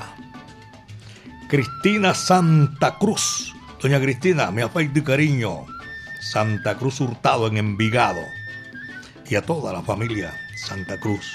Cristina 1.48 2.14
Santa 2.14 2.96
Cruz. 2.96 3.52
Doña 3.82 4.00
Cristina, 4.00 4.52
mi 4.52 4.62
afecto 4.62 5.00
y 5.00 5.02
cariño. 5.02 5.66
Santa 6.20 6.76
Cruz 6.76 7.00
Hurtado 7.00 7.48
en 7.48 7.56
Envigado. 7.56 8.20
Y 9.28 9.34
a 9.34 9.42
toda 9.42 9.72
la 9.72 9.82
familia 9.82 10.32
Santa 10.54 11.00
Cruz. 11.00 11.26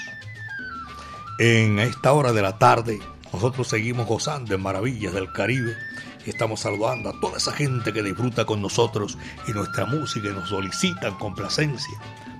En 1.38 1.80
esta 1.80 2.14
hora 2.14 2.32
de 2.32 2.40
la 2.40 2.58
tarde 2.58 2.98
nosotros 3.32 3.68
seguimos 3.68 4.06
gozando 4.06 4.54
en 4.54 4.62
maravillas 4.62 5.12
del 5.12 5.32
Caribe 5.32 5.76
y 6.24 6.30
estamos 6.30 6.60
saludando 6.60 7.10
a 7.10 7.20
toda 7.20 7.36
esa 7.36 7.52
gente 7.52 7.92
que 7.92 8.02
disfruta 8.02 8.44
con 8.44 8.62
nosotros 8.62 9.18
y 9.46 9.52
nuestra 9.52 9.86
música 9.86 10.28
y 10.28 10.32
nos 10.32 10.48
solicitan 10.48 11.14
complacencia. 11.18 11.98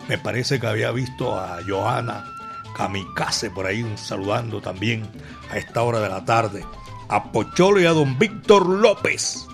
Me 0.09 0.19
parece 0.19 0.59
que 0.59 0.67
había 0.67 0.91
visto 0.91 1.39
a 1.39 1.59
Johanna 1.67 2.25
Kamikaze 2.77 3.51
por 3.51 3.67
ahí 3.67 3.85
saludando 3.97 4.61
también 4.61 5.07
a 5.51 5.59
esta 5.59 5.83
hora 5.83 6.01
de 6.01 6.09
la 6.09 6.25
tarde. 6.25 6.65
A 7.09 7.33
Pocholo 7.33 7.81
y 7.81 7.87
a 7.87 7.93
don 7.93 8.19
Víctor 8.19 8.67
López 8.67 9.47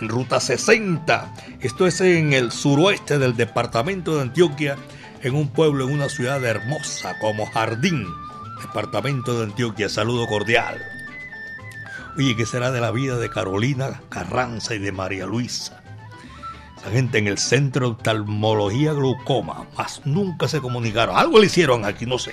en 0.00 0.08
ruta 0.08 0.40
60. 0.40 1.34
Esto 1.60 1.86
es 1.86 2.00
en 2.00 2.32
el 2.32 2.50
suroeste 2.50 3.18
del 3.18 3.36
departamento 3.36 4.16
de 4.16 4.22
Antioquia, 4.22 4.76
en 5.22 5.34
un 5.34 5.48
pueblo, 5.48 5.86
en 5.86 5.94
una 5.94 6.08
ciudad 6.08 6.44
hermosa 6.44 7.18
como 7.20 7.46
Jardín 7.46 8.06
departamento 8.62 9.38
de 9.38 9.44
Antioquia. 9.44 9.88
Saludo 9.88 10.26
cordial. 10.26 10.80
Oye, 12.16 12.36
¿qué 12.36 12.46
será 12.46 12.70
de 12.70 12.80
la 12.80 12.90
vida 12.90 13.18
de 13.18 13.30
Carolina 13.30 14.02
Carranza 14.08 14.74
y 14.74 14.78
de 14.78 14.92
María 14.92 15.26
Luisa? 15.26 15.82
Esa 16.78 16.90
gente 16.90 17.18
en 17.18 17.26
el 17.26 17.38
centro 17.38 17.86
de 17.86 17.92
oftalmología 17.94 18.92
glaucoma, 18.92 19.66
más 19.76 20.02
nunca 20.04 20.48
se 20.48 20.60
comunicaron. 20.60 21.16
Algo 21.16 21.38
le 21.38 21.46
hicieron 21.46 21.84
aquí, 21.84 22.06
no 22.06 22.18
sé. 22.18 22.32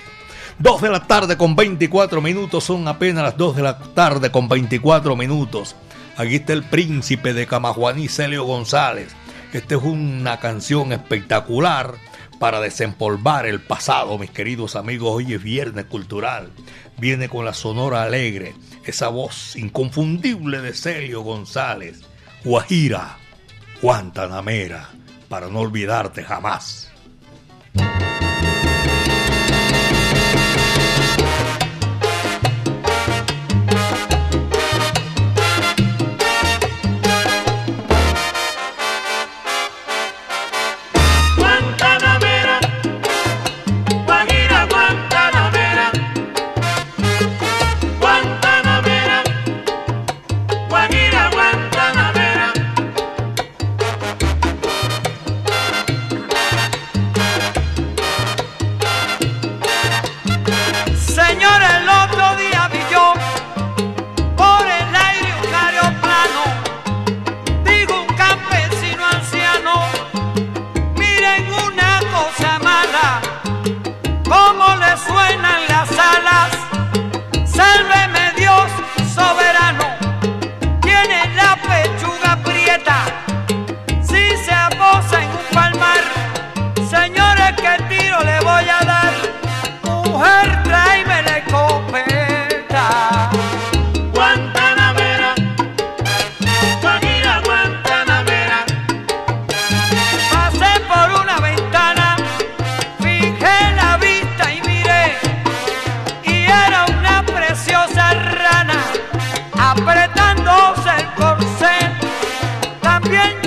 Dos 0.58 0.82
de 0.82 0.90
la 0.90 1.06
tarde 1.06 1.36
con 1.36 1.56
24 1.56 2.20
minutos, 2.20 2.64
son 2.64 2.86
apenas 2.88 3.22
las 3.22 3.36
dos 3.36 3.56
de 3.56 3.62
la 3.62 3.78
tarde 3.78 4.30
con 4.30 4.48
24 4.48 5.16
minutos. 5.16 5.76
Aquí 6.16 6.36
está 6.36 6.52
el 6.52 6.64
príncipe 6.64 7.32
de 7.32 7.46
Camajuaní, 7.46 8.08
Celio 8.08 8.44
González. 8.44 9.14
Esta 9.52 9.76
es 9.76 9.82
una 9.82 10.38
canción 10.38 10.92
espectacular 10.92 11.94
para 12.40 12.58
desempolvar 12.62 13.44
el 13.44 13.60
pasado, 13.60 14.16
mis 14.16 14.30
queridos 14.30 14.74
amigos. 14.74 15.12
Hoy 15.12 15.34
es 15.34 15.42
viernes 15.42 15.84
cultural. 15.84 16.50
Viene 16.96 17.28
con 17.28 17.44
la 17.44 17.52
sonora 17.52 18.02
alegre, 18.02 18.54
esa 18.86 19.08
voz 19.08 19.56
inconfundible 19.56 20.62
de 20.62 20.72
Celio 20.72 21.20
González. 21.20 22.00
Guajira, 22.42 23.18
Guantanamera, 23.82 24.88
para 25.28 25.48
no 25.48 25.60
olvidarte 25.60 26.24
jamás. 26.24 26.90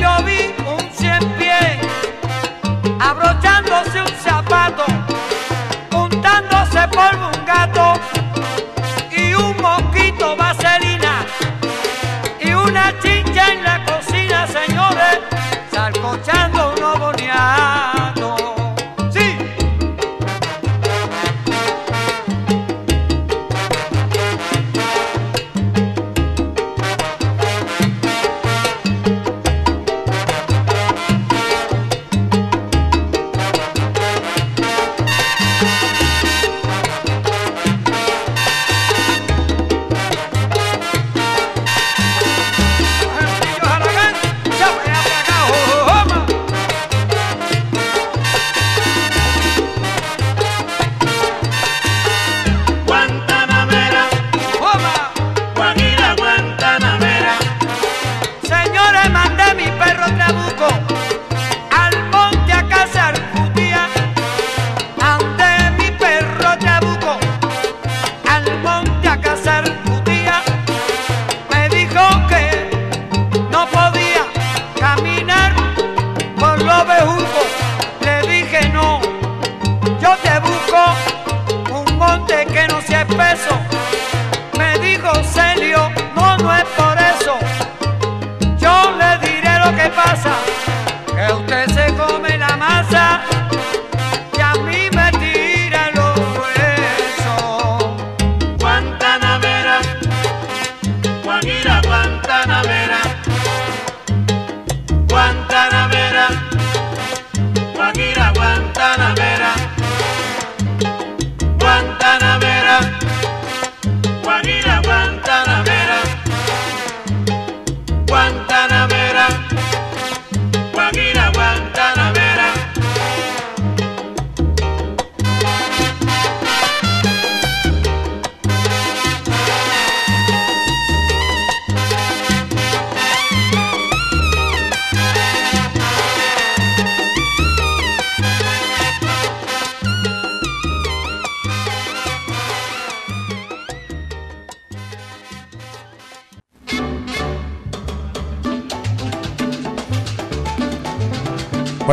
lo 0.01 0.23
vi 0.23 0.62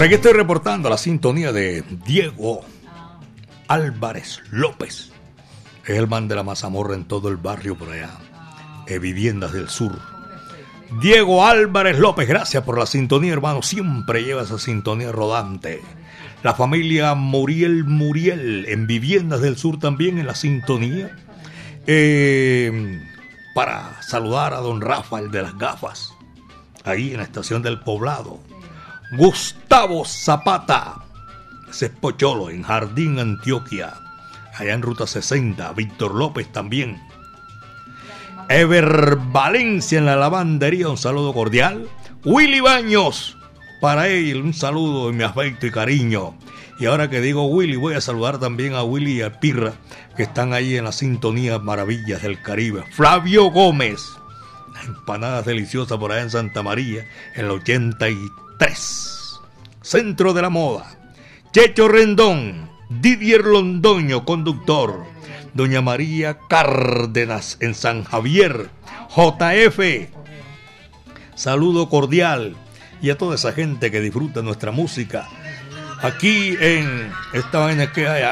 Por 0.01 0.07
aquí 0.07 0.15
estoy 0.15 0.33
reportando 0.33 0.89
la 0.89 0.97
sintonía 0.97 1.53
de 1.53 1.85
Diego 2.07 2.63
Álvarez 3.69 4.41
López. 4.51 5.13
Es 5.85 5.99
el 5.99 6.09
man 6.09 6.27
de 6.27 6.37
la 6.37 6.43
mazamorra 6.43 6.95
en 6.95 7.05
todo 7.05 7.29
el 7.29 7.37
barrio 7.37 7.77
por 7.77 7.91
allá. 7.91 8.09
De 8.87 8.99
Viviendas 8.99 9.53
del 9.53 9.69
Sur. 9.69 10.01
Diego 11.03 11.45
Álvarez 11.45 11.99
López, 11.99 12.27
gracias 12.27 12.65
por 12.65 12.79
la 12.79 12.87
sintonía, 12.87 13.35
hermano. 13.35 13.61
Siempre 13.61 14.25
lleva 14.25 14.41
esa 14.41 14.59
sintonía 14.59 15.13
rodante. 15.13 15.83
La 16.43 16.55
familia 16.55 17.15
Muriel 17.15 17.85
Muriel 17.85 18.65
en 18.71 18.87
Viviendas 18.87 19.43
del 19.43 19.59
Sur 19.59 19.79
también 19.79 20.17
en 20.17 20.27
la 20.27 20.35
sintonía. 20.35 21.15
Eh, 21.87 23.03
para 23.55 24.01
saludar 24.01 24.55
a 24.55 24.61
don 24.61 24.81
Rafael 24.81 25.31
de 25.31 25.43
las 25.43 25.59
gafas. 25.59 26.15
Ahí 26.85 27.11
en 27.11 27.19
la 27.19 27.25
estación 27.25 27.61
del 27.61 27.81
poblado 27.81 28.41
Gustavo 29.13 30.05
Zapata, 30.05 31.01
ese 31.71 31.87
es 31.87 31.93
Pocholo 31.93 32.51
en 32.51 32.63
Jardín, 32.63 33.19
Antioquia. 33.21 33.95
Allá 34.57 34.75
en 34.75 34.83
Ruta 34.83 35.07
60, 35.07 35.73
Víctor 35.73 36.15
López 36.15 36.51
también. 36.53 37.01
Ever 38.49 39.17
Valencia 39.17 39.99
en 39.99 40.07
la 40.07 40.17
lavandería, 40.17 40.89
un 40.89 40.99
saludo 40.99 41.33
cordial. 41.33 41.89
Willy 42.25 42.61
Baños, 42.61 43.37
Para 43.81 44.09
él, 44.09 44.43
un 44.43 44.53
saludo 44.53 45.09
en 45.09 45.17
mi 45.17 45.23
afecto 45.23 45.67
y 45.67 45.71
cariño. 45.71 46.37
Y 46.79 46.87
ahora 46.87 47.09
que 47.09 47.21
digo 47.21 47.47
Willy, 47.47 47.77
voy 47.77 47.95
a 47.95 48.01
saludar 48.01 48.39
también 48.39 48.75
a 48.75 48.83
Willy 48.83 49.19
y 49.19 49.23
a 49.23 49.39
Pirra, 49.39 49.75
que 50.17 50.25
están 50.25 50.53
ahí 50.53 50.77
en 50.77 50.85
la 50.85 50.93
sintonía 50.93 51.59
Maravillas 51.59 52.23
del 52.23 52.43
Caribe. 52.43 52.85
Flavio 52.93 53.51
Gómez, 53.51 54.01
empanadas 54.85 55.47
deliciosas 55.47 55.99
por 55.99 56.13
allá 56.13 56.23
en 56.23 56.31
Santa 56.31 56.63
María, 56.63 57.07
en 57.35 57.47
el 57.47 57.51
83. 58.61 59.41
Centro 59.81 60.35
de 60.35 60.43
la 60.43 60.51
Moda. 60.51 60.85
Checho 61.53 61.89
Rendón, 61.89 62.69
Didier 62.91 63.45
Londoño, 63.45 64.25
conductor. 64.27 65.05
Doña 65.55 65.81
María 65.81 66.39
Cárdenas 66.49 67.57
en 67.61 67.75
San 67.75 68.05
Javier. 68.05 68.71
JF. 69.09 70.11
Saludo 71.35 71.89
cordial 71.89 72.55
y 73.01 73.11
a 73.11 73.17
toda 73.17 73.37
esa 73.37 73.53
gente 73.53 73.91
que 73.91 74.01
disfruta 74.01 74.43
nuestra 74.43 74.71
música. 74.73 75.27
Aquí 76.03 76.55
en 76.61 77.11
esta 77.33 77.61
vaina 77.61 77.93
que 77.93 78.09
hay, 78.09 78.23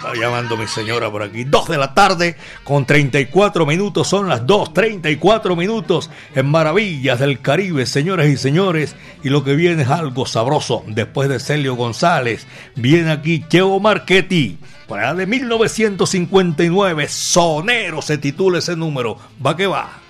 está 0.00 0.14
llamando 0.14 0.56
mi 0.56 0.66
señora 0.66 1.10
por 1.10 1.22
aquí, 1.22 1.44
2 1.44 1.68
de 1.68 1.76
la 1.76 1.92
tarde 1.92 2.34
con 2.64 2.86
34 2.86 3.66
minutos, 3.66 4.08
son 4.08 4.30
las 4.30 4.46
2, 4.46 4.72
34 4.72 5.54
minutos 5.54 6.08
en 6.34 6.46
Maravillas 6.46 7.18
del 7.18 7.40
Caribe, 7.40 7.84
señoras 7.84 8.28
y 8.28 8.38
señores, 8.38 8.96
y 9.22 9.28
lo 9.28 9.44
que 9.44 9.54
viene 9.54 9.82
es 9.82 9.90
algo 9.90 10.24
sabroso. 10.24 10.84
Después 10.86 11.28
de 11.28 11.38
Celio 11.38 11.74
González, 11.74 12.46
viene 12.76 13.12
aquí 13.12 13.44
Cheo 13.46 13.78
Marchetti, 13.78 14.58
para 14.88 15.12
de 15.12 15.26
1959, 15.26 17.06
Sonero 17.06 18.00
se 18.00 18.16
titula 18.16 18.60
ese 18.60 18.76
número, 18.76 19.18
va 19.44 19.54
que 19.54 19.66
va. 19.66 20.00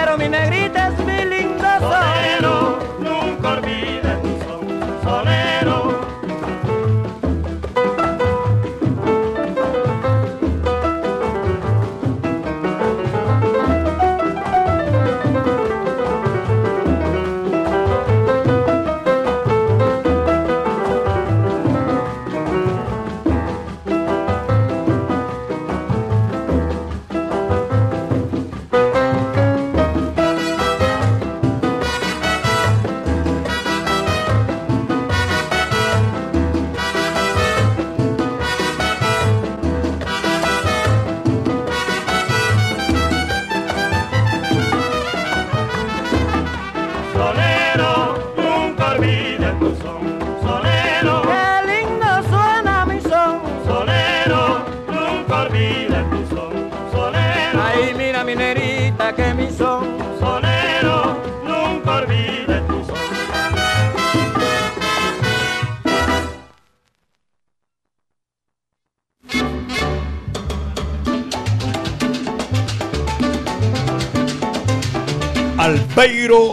Pero 0.00 0.16
mi 0.16 0.30
negrito 0.30 0.69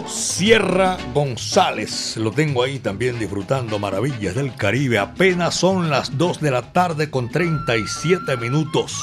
Sierra 0.08 0.98
González, 1.14 2.16
lo 2.16 2.32
tengo 2.32 2.64
ahí 2.64 2.80
también 2.80 3.16
disfrutando 3.16 3.78
maravillas 3.78 4.34
del 4.34 4.52
Caribe. 4.56 4.98
Apenas 4.98 5.54
son 5.54 5.88
las 5.88 6.18
2 6.18 6.40
de 6.40 6.50
la 6.50 6.72
tarde 6.72 7.10
con 7.10 7.28
37 7.28 8.36
minutos. 8.38 9.00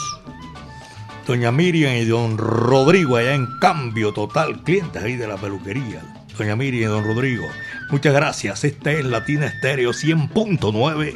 Doña 1.25 1.53
Miriam 1.53 1.93
y 1.93 2.03
don 2.03 2.37
Rodrigo 2.37 3.15
allá 3.15 3.35
en 3.35 3.47
cambio 3.59 4.11
total, 4.11 4.63
clientes 4.63 5.01
ahí 5.01 5.15
de 5.15 5.27
la 5.27 5.37
peluquería. 5.37 6.01
Doña 6.37 6.57
Miriam 6.57 6.91
y 6.91 6.93
don 6.93 7.05
Rodrigo, 7.05 7.45
muchas 7.89 8.13
gracias. 8.13 8.65
Esta 8.65 8.91
es 8.91 9.05
Latina 9.05 9.45
Estéreo 9.45 9.91
100.9. 9.91 11.15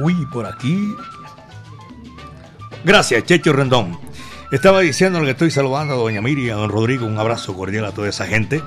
Uy, 0.00 0.14
por 0.32 0.46
aquí. 0.46 0.78
Gracias, 2.84 3.22
Checho 3.24 3.52
Rendón. 3.52 4.03
Estaba 4.50 4.80
diciendo 4.80 5.20
que 5.22 5.30
estoy 5.30 5.50
saludando 5.50 5.94
a 5.94 5.96
doña 5.96 6.20
Miriam, 6.20 6.60
a 6.60 6.66
Rodrigo, 6.68 7.06
un 7.06 7.18
abrazo 7.18 7.54
cordial 7.54 7.86
a 7.86 7.92
toda 7.92 8.08
esa 8.08 8.26
gente. 8.26 8.62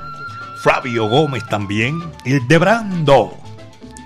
Flavio 0.62 1.08
Gómez 1.08 1.46
también. 1.48 2.02
El 2.26 2.48
de 2.48 2.58
Brando. 2.58 3.38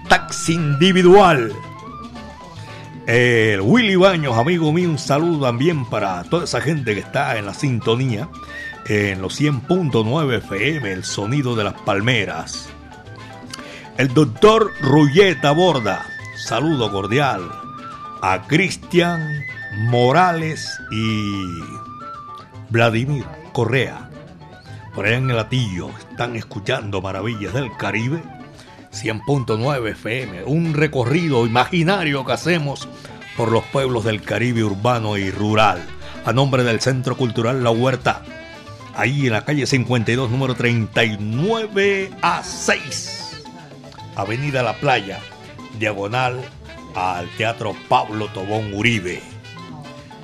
Taxi 0.08 0.54
individual. 0.54 1.52
El 3.08 3.62
Willy 3.62 3.96
Baños, 3.96 4.38
amigo 4.38 4.72
mío, 4.72 4.90
un 4.90 5.00
saludo 5.00 5.46
también 5.46 5.86
para 5.86 6.24
toda 6.24 6.44
esa 6.44 6.62
gente 6.62 6.94
que 6.94 7.00
está 7.00 7.38
en 7.38 7.46
la 7.46 7.54
sintonía. 7.54 8.30
En 8.86 9.22
los 9.22 9.40
100.9 9.40 10.38
FM, 10.38 10.92
el 10.92 11.04
sonido 11.04 11.56
de 11.56 11.64
las 11.64 11.74
palmeras. 11.74 12.70
El 13.98 14.14
doctor 14.14 14.72
Rulleta 14.82 15.52
Borda, 15.52 16.06
saludo 16.36 16.92
cordial 16.92 17.50
a 18.22 18.44
Cristian 18.48 19.44
Morales 19.74 20.80
y 20.92 21.46
Vladimir 22.70 23.26
Correa. 23.54 24.10
por 24.94 25.06
allá 25.06 25.18
en 25.18 25.30
el 25.30 25.40
Atillo, 25.40 25.90
están 25.98 26.36
escuchando 26.36 27.02
Maravillas 27.02 27.54
del 27.54 27.76
Caribe. 27.78 28.22
100.9 28.92 29.92
FM, 29.92 30.44
un 30.44 30.74
recorrido 30.74 31.46
imaginario 31.46 32.26
que 32.26 32.34
hacemos 32.34 32.90
por 33.38 33.52
los 33.52 33.64
pueblos 33.66 34.04
del 34.04 34.22
Caribe 34.22 34.66
urbano 34.66 35.16
y 35.18 35.32
rural, 35.32 35.82
a 36.26 36.34
nombre 36.34 36.66
del 36.66 36.82
Centro 36.82 37.16
Cultural 37.16 37.64
La 37.64 37.72
Huerta, 37.72 38.22
ahí 38.96 39.28
en 39.28 39.32
la 39.32 39.46
calle 39.46 39.66
52, 39.66 40.30
número 40.30 40.56
39 40.56 42.12
a 42.22 42.44
6, 42.44 43.44
Avenida 44.18 44.62
La 44.62 44.74
Playa, 44.74 45.20
diagonal 45.80 46.42
al 46.94 47.30
Teatro 47.38 47.74
Pablo 47.88 48.28
Tobón 48.28 48.74
Uribe. 48.74 49.31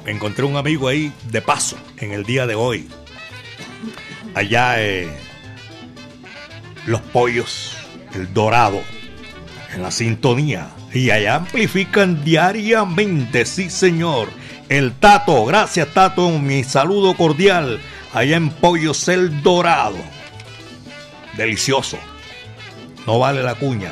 Encontré 0.07 0.45
un 0.45 0.55
amigo 0.55 0.87
ahí 0.87 1.11
de 1.29 1.41
paso 1.41 1.77
en 1.97 2.13
el 2.13 2.23
día 2.23 2.47
de 2.47 2.55
hoy. 2.55 2.87
Allá 4.33 4.81
eh, 4.81 5.09
los 6.85 7.01
pollos, 7.01 7.75
el 8.13 8.33
dorado, 8.33 8.81
en 9.73 9.81
la 9.81 9.91
sintonía. 9.91 10.69
Y 10.93 11.09
allá 11.09 11.35
amplifican 11.35 12.23
diariamente, 12.23 13.45
sí 13.45 13.69
señor. 13.69 14.29
El 14.69 14.93
Tato, 14.93 15.45
gracias 15.45 15.89
Tato, 15.93 16.29
mi 16.29 16.63
saludo 16.63 17.13
cordial. 17.15 17.81
Allá 18.13 18.37
en 18.37 18.49
Pollos 18.49 19.09
el 19.09 19.43
Dorado. 19.43 19.97
Delicioso. 21.35 21.99
No 23.05 23.19
vale 23.19 23.43
la 23.43 23.55
cuña, 23.55 23.91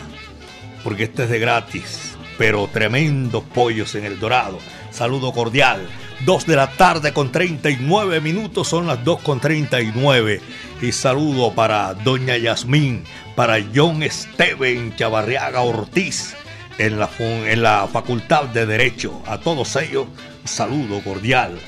porque 0.82 1.04
este 1.04 1.24
es 1.24 1.30
de 1.30 1.40
gratis. 1.40 2.16
Pero 2.38 2.70
tremendos 2.72 3.44
pollos 3.44 3.96
en 3.96 4.06
el 4.06 4.20
Dorado. 4.20 4.60
Saludo 4.92 5.34
cordial. 5.34 5.88
2 6.22 6.46
de 6.46 6.56
la 6.56 6.72
tarde 6.72 7.14
con 7.14 7.32
39 7.32 8.22
minutos, 8.22 8.68
son 8.68 8.88
las 8.88 9.04
2 9.04 9.22
con 9.22 9.40
39. 9.40 10.42
Y 10.82 10.92
saludo 10.92 11.54
para 11.54 11.94
Doña 11.94 12.38
Yasmín, 12.38 13.04
para 13.36 13.58
John 13.74 14.04
Steven 14.10 14.96
Chavarriaga 14.96 15.62
Ortiz 15.62 16.36
en 16.78 17.00
la, 17.00 17.10
en 17.20 17.62
la 17.62 17.88
Facultad 17.92 18.46
de 18.46 18.66
Derecho. 18.66 19.22
A 19.26 19.40
todos 19.40 19.76
ellos, 19.76 20.08
saludo 20.46 21.02
cordial. 21.04 21.60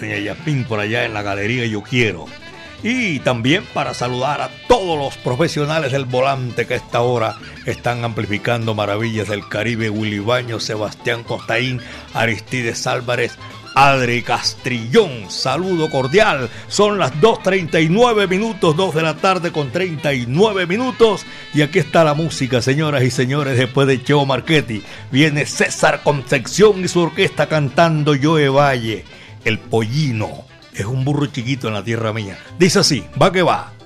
Doña 0.00 0.18
Yasmín 0.18 0.64
por 0.64 0.80
allá 0.80 1.04
en 1.04 1.14
la 1.14 1.22
Galería 1.22 1.66
Yo 1.66 1.82
Quiero. 1.82 2.26
Y 2.82 3.18
también 3.20 3.64
para 3.74 3.92
saludar 3.92 4.40
a 4.40 4.50
todos 4.68 4.96
los 4.96 5.16
profesionales 5.16 5.90
del 5.90 6.04
volante 6.04 6.64
que 6.64 6.74
a 6.74 6.76
esta 6.76 7.00
hora 7.00 7.34
están 7.66 8.04
amplificando 8.04 8.72
maravillas 8.72 9.28
del 9.28 9.48
Caribe, 9.48 9.90
Willy 9.90 10.20
Baño, 10.20 10.60
Sebastián 10.60 11.24
Costaín, 11.24 11.80
Aristides 12.14 12.86
Álvarez, 12.86 13.36
Adri 13.74 14.22
Castrillón. 14.22 15.30
Saludo 15.30 15.90
cordial. 15.90 16.48
Son 16.68 16.98
las 16.98 17.12
2.39 17.20 18.28
minutos, 18.28 18.76
2 18.76 18.94
de 18.94 19.02
la 19.02 19.16
tarde 19.16 19.52
con 19.52 19.70
39 19.70 20.66
minutos. 20.66 21.24
Y 21.54 21.62
aquí 21.62 21.78
está 21.78 22.04
la 22.04 22.14
música, 22.14 22.60
señoras 22.60 23.02
y 23.02 23.10
señores, 23.10 23.56
después 23.56 23.86
de 23.86 24.02
Cheo 24.02 24.26
Marchetti. 24.26 24.82
Viene 25.10 25.46
César 25.46 26.02
Concepción 26.02 26.84
y 26.84 26.88
su 26.88 27.00
orquesta 27.00 27.48
cantando 27.48 28.14
Joe 28.20 28.48
Valle, 28.48 29.04
el 29.44 29.58
pollino. 29.58 30.44
Es 30.74 30.84
un 30.84 31.04
burro 31.04 31.26
chiquito 31.26 31.68
en 31.68 31.74
la 31.74 31.84
tierra 31.84 32.12
mía. 32.12 32.38
Dice 32.58 32.80
así, 32.80 33.04
va 33.20 33.32
que 33.32 33.42
va. 33.42 33.77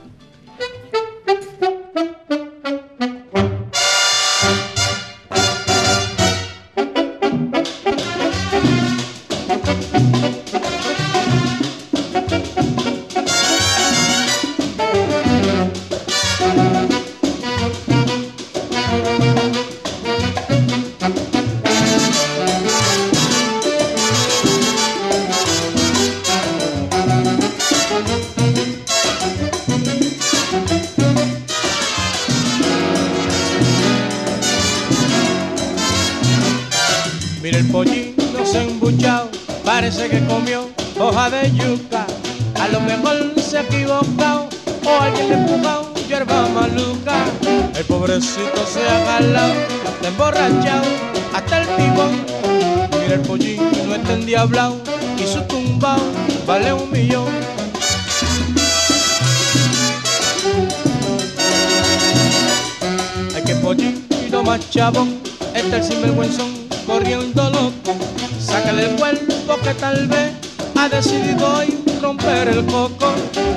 Decidido 71.02 71.54
hoy 71.56 71.78
romper 72.00 72.48
el 72.48 72.64
coco. 72.66 73.12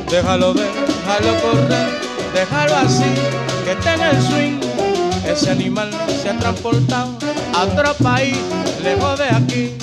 Déjalo 0.10 0.54
ver, 0.54 0.72
déjalo 0.74 1.42
correr, 1.42 2.00
déjalo 2.34 2.76
así, 2.78 3.14
que 3.64 3.72
esté 3.72 3.94
en 3.94 4.02
el 4.02 4.22
swing. 4.22 4.60
Ese 5.28 5.52
animal 5.52 5.92
se 6.22 6.30
ha 6.30 6.40
transportado 6.40 7.18
a 7.54 7.64
otro 7.64 7.94
país, 7.96 8.38
lejos 8.84 9.20
de 9.20 9.30
aquí. 9.30 9.74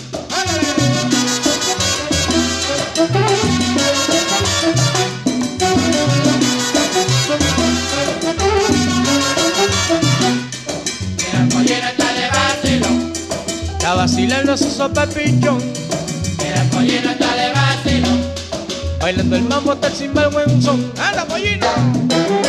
Está 13.78 13.94
vacilando 13.94 14.56
su 14.56 14.70
sopa 14.70 15.06
pichón. 15.06 15.81
Bailando 19.12 19.36
el 19.36 19.42
mambo 19.42 19.72
está 19.74 19.90
sin 19.90 20.14
vergüenzón. 20.14 20.90
¡Anda, 20.98 21.26
pollino! 21.26 21.66
vacilando 22.12 22.41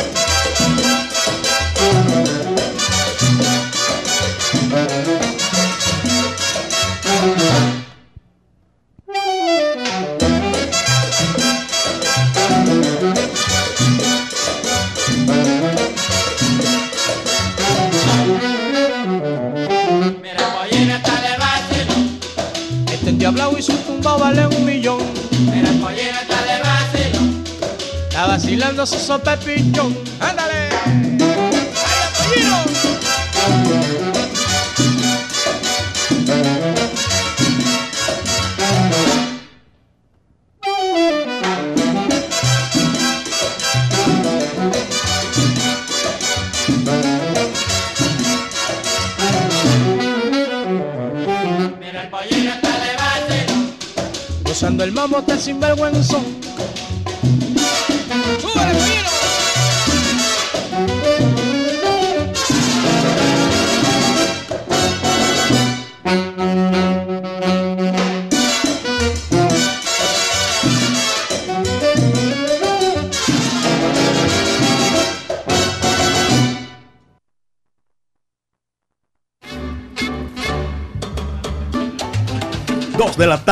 when 55.76 56.04
some 56.04 56.23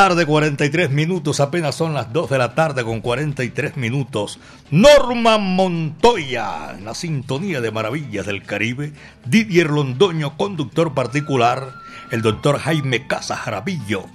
tarde, 0.01 0.25
43 0.25 0.89
minutos. 0.89 1.39
Apenas 1.39 1.75
son 1.75 1.93
las 1.93 2.11
2 2.11 2.31
de 2.31 2.39
la 2.39 2.55
tarde 2.55 2.83
con 2.83 3.01
43 3.01 3.77
minutos. 3.77 4.39
Norma 4.71 5.37
Montoya, 5.37 6.71
en 6.75 6.85
la 6.85 6.95
sintonía 6.95 7.61
de 7.61 7.69
Maravillas 7.69 8.25
del 8.25 8.41
Caribe. 8.41 8.93
Didier 9.25 9.69
Londoño, 9.69 10.37
conductor 10.37 10.95
particular. 10.95 11.75
El 12.09 12.23
doctor 12.23 12.57
Jaime 12.57 13.05
Casa 13.05 13.35
Jarabillo. 13.35 14.05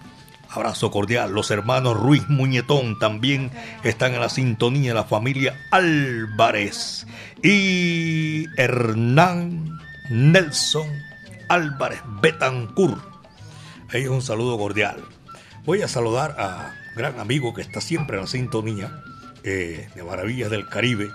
Abrazo 0.50 0.90
cordial. 0.90 1.30
Los 1.30 1.52
hermanos 1.52 1.96
Ruiz 1.96 2.28
Muñetón 2.28 2.98
también 2.98 3.52
están 3.84 4.12
en 4.12 4.22
la 4.22 4.28
sintonía. 4.28 4.92
La 4.92 5.04
familia 5.04 5.54
Álvarez. 5.70 7.06
Y 7.44 8.46
Hernán 8.56 9.78
Nelson 10.10 10.88
Álvarez 11.48 12.00
Betancourt. 12.20 13.00
Ahí 13.94 14.02
es 14.02 14.08
un 14.08 14.20
saludo 14.20 14.58
cordial. 14.58 15.15
Voy 15.66 15.82
a 15.82 15.88
saludar 15.88 16.36
a 16.38 16.76
gran 16.94 17.18
amigo 17.18 17.52
que 17.52 17.60
está 17.60 17.80
siempre 17.80 18.16
en 18.16 18.22
la 18.22 18.28
sintonía 18.28 19.02
eh, 19.42 19.88
de 19.96 20.04
Maravillas 20.04 20.48
del 20.48 20.68
Caribe 20.68 21.10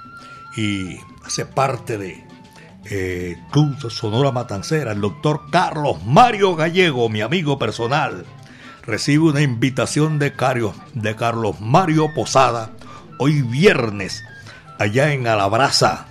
y 0.57 0.97
hace 1.23 1.45
parte 1.45 1.97
de 1.97 2.21
eh, 2.89 3.37
Club 3.51 3.89
Sonora 3.89 4.33
Matancera, 4.33 4.91
el 4.91 4.99
doctor 4.99 5.43
Carlos 5.49 6.03
Mario 6.03 6.57
Gallego, 6.57 7.07
mi 7.07 7.21
amigo 7.21 7.57
personal. 7.57 8.25
Recibe 8.83 9.23
una 9.23 9.41
invitación 9.41 10.19
de, 10.19 10.33
de 10.95 11.15
Carlos 11.15 11.61
Mario 11.61 12.13
Posada 12.13 12.71
hoy 13.19 13.43
viernes 13.43 14.21
allá 14.79 15.13
en 15.13 15.27
Alabraza. 15.27 16.07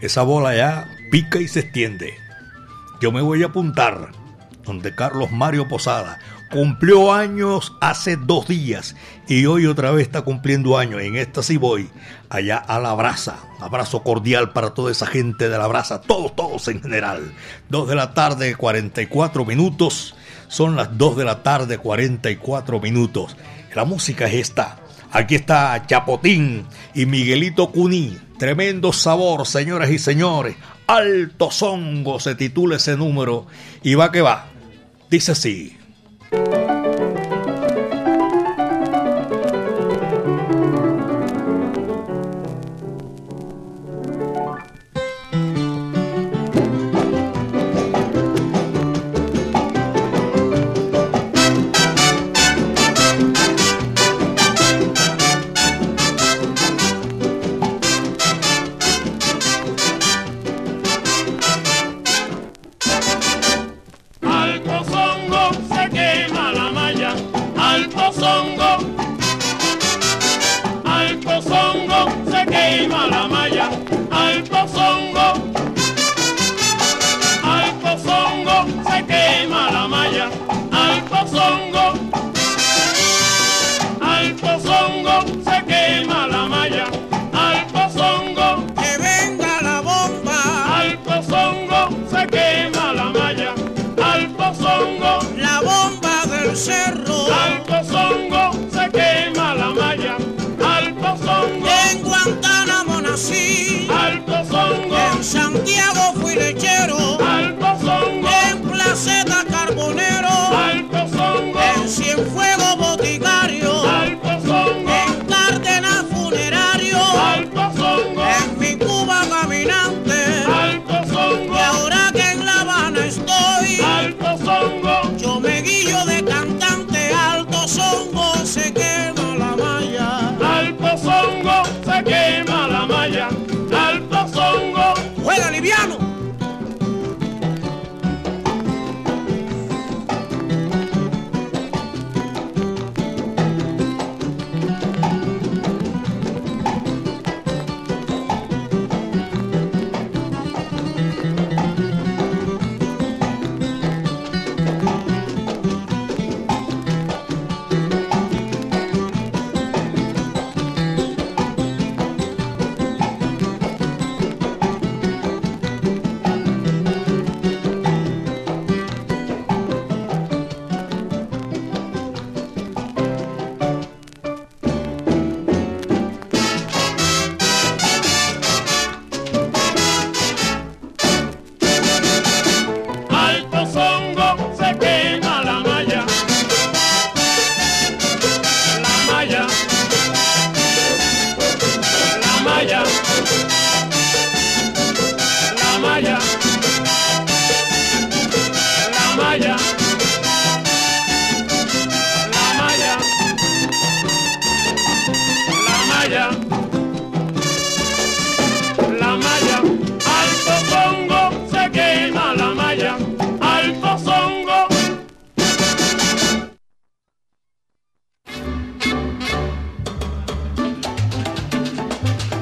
Esa 0.00 0.22
bola 0.22 0.56
ya 0.56 0.88
pica 1.12 1.38
y 1.38 1.46
se 1.46 1.60
extiende. 1.60 2.14
Yo 3.00 3.12
me 3.12 3.22
voy 3.22 3.44
a 3.44 3.46
apuntar 3.46 4.10
donde 4.64 4.92
Carlos 4.96 5.30
Mario 5.30 5.68
Posada 5.68 6.18
Cumplió 6.50 7.12
años 7.12 7.76
hace 7.80 8.16
dos 8.16 8.48
días 8.48 8.96
y 9.28 9.46
hoy 9.46 9.66
otra 9.66 9.92
vez 9.92 10.02
está 10.02 10.22
cumpliendo 10.22 10.76
años. 10.76 11.00
En 11.00 11.14
esta 11.14 11.44
sí 11.44 11.56
voy, 11.56 11.88
allá 12.28 12.56
a 12.56 12.80
la 12.80 12.92
brasa. 12.94 13.36
Abrazo 13.60 14.02
cordial 14.02 14.50
para 14.50 14.70
toda 14.70 14.90
esa 14.90 15.06
gente 15.06 15.48
de 15.48 15.56
la 15.56 15.68
brasa, 15.68 16.00
todos, 16.00 16.34
todos 16.34 16.66
en 16.66 16.82
general. 16.82 17.32
Dos 17.68 17.88
de 17.88 17.94
la 17.94 18.14
tarde, 18.14 18.56
44 18.56 19.44
minutos. 19.44 20.16
Son 20.48 20.74
las 20.74 20.98
dos 20.98 21.16
de 21.16 21.24
la 21.24 21.44
tarde, 21.44 21.78
44 21.78 22.80
minutos. 22.80 23.36
La 23.76 23.84
música 23.84 24.26
es 24.26 24.34
esta. 24.34 24.80
Aquí 25.12 25.36
está 25.36 25.80
Chapotín 25.86 26.66
y 26.96 27.06
Miguelito 27.06 27.70
Cuní. 27.70 28.18
Tremendo 28.40 28.92
sabor, 28.92 29.46
señoras 29.46 29.90
y 29.90 30.00
señores. 30.00 30.56
Alto 30.88 31.52
Songo 31.52 32.18
se 32.18 32.34
titula 32.34 32.74
ese 32.74 32.96
número. 32.96 33.46
Y 33.84 33.94
va 33.94 34.10
que 34.10 34.20
va. 34.20 34.46
Dice 35.08 35.30
así. 35.30 35.79
Thank 36.30 36.54
you. 36.54 36.59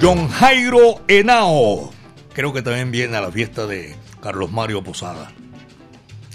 Jairo 0.00 1.00
Henao. 1.08 1.90
Creo 2.32 2.52
que 2.52 2.62
también 2.62 2.90
viene 2.90 3.16
a 3.16 3.20
la 3.20 3.32
fiesta 3.32 3.66
de 3.66 3.96
Carlos 4.22 4.50
Mario 4.52 4.82
Posada. 4.82 5.32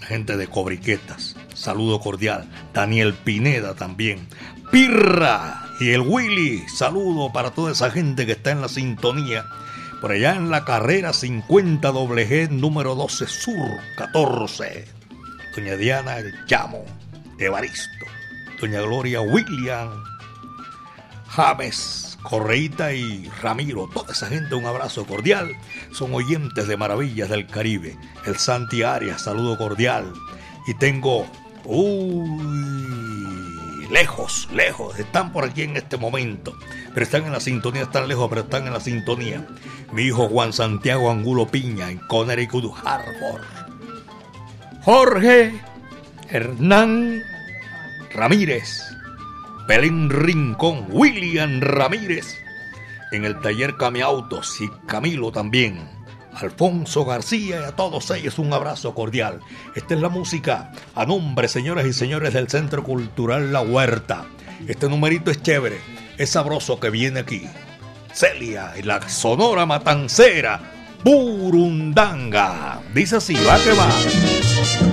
Gente 0.02 0.38
de 0.38 0.48
Cobriquetas. 0.48 1.36
Saludo 1.54 2.00
cordial. 2.00 2.50
Daniel 2.74 3.14
Pineda 3.14 3.74
también. 3.74 4.28
Pirra 4.72 5.66
y 5.80 5.92
el 5.92 6.02
Willy. 6.02 6.64
Saludo 6.68 7.32
para 7.32 7.52
toda 7.52 7.72
esa 7.72 7.90
gente 7.90 8.26
que 8.26 8.34
está 8.34 8.52
en 8.52 8.62
la 8.62 8.70
sintonía. 8.70 9.46
Por 10.02 10.12
allá 10.12 10.36
en 10.36 10.50
la 10.50 10.66
carrera 10.66 11.14
50 11.14 11.90
WG 11.90 12.52
número 12.52 12.96
12 12.96 13.28
Sur 13.28 13.80
14. 13.98 14.86
Doña 15.56 15.76
Diana 15.78 16.18
El 16.18 16.34
Chamo 16.48 16.84
Evaristo, 17.40 18.06
doña 18.60 18.82
Gloria 18.82 19.22
William, 19.22 20.04
James, 21.28 22.13
Correita 22.24 22.94
y 22.94 23.30
Ramiro, 23.42 23.90
toda 23.94 24.14
esa 24.14 24.28
gente 24.28 24.56
un 24.56 24.66
abrazo 24.66 25.06
cordial, 25.06 25.56
son 25.92 26.14
oyentes 26.14 26.68
de 26.68 26.78
Maravillas 26.78 27.30
del 27.30 27.46
Caribe. 27.48 27.98
El 28.26 28.38
Santi 28.38 28.82
Arias, 28.84 29.22
saludo 29.22 29.58
cordial. 29.58 30.12
Y 30.66 30.74
tengo, 30.76 31.28
uy, 31.66 32.74
lejos, 33.92 34.48
lejos, 34.54 34.98
están 34.98 35.32
por 35.32 35.44
aquí 35.44 35.64
en 35.64 35.78
este 35.78 35.98
momento, 35.98 36.58
pero 36.94 37.04
están 37.04 37.26
en 37.26 37.34
la 37.34 37.40
sintonía, 37.40 37.84
están 37.84 38.08
lejos, 38.08 38.28
pero 38.30 38.42
están 38.42 38.66
en 38.68 38.74
la 38.74 38.80
sintonía. 38.80 39.46
Mi 39.92 40.04
hijo 40.04 40.28
Juan 40.30 40.54
Santiago 40.54 41.12
Angulo 41.12 41.48
Piña 41.48 41.92
en 41.92 42.00
Connecticut 42.08 42.74
Harbor. 42.84 43.42
Jorge 44.82 45.54
Hernán 46.30 47.22
Ramírez, 48.14 48.82
Belén 49.68 50.10
Rincón, 50.10 50.88
William 50.90 51.62
Ramírez, 51.62 52.38
en 53.14 53.24
el 53.24 53.40
taller 53.40 53.78
Camiautos 53.78 54.60
y 54.60 54.70
Camilo 54.86 55.32
también. 55.32 55.90
Alfonso 56.34 57.06
García 57.06 57.62
y 57.62 57.64
a 57.64 57.72
todos 57.76 58.12
ellos 58.12 58.40
un 58.40 58.52
abrazo 58.52 58.94
cordial. 58.94 59.40
Esta 59.76 59.94
es 59.94 60.02
la 60.02 60.10
música 60.10 60.72
a 60.96 61.06
nombre, 61.06 61.48
señoras 61.48 61.86
y 61.86 61.94
señores 61.94 62.34
del 62.34 62.50
Centro 62.50 62.84
Cultural 62.84 63.54
La 63.54 63.62
Huerta. 63.62 64.26
Este 64.68 64.90
numerito 64.90 65.32
es 65.32 65.42
chévere, 65.42 65.80
es 66.18 66.32
sabroso 66.32 66.80
que 66.80 66.90
viene 66.90 67.22
aquí. 67.22 67.48
Celia 68.12 68.74
y 68.78 68.84
la 68.84 69.08
Sonora 69.08 69.66
Matancera, 69.66 70.60
Burundanga. 71.04 72.82
Dice 72.94 73.18
así, 73.18 73.36
va 73.36 73.58
que 73.64 73.72
va. 73.74 74.93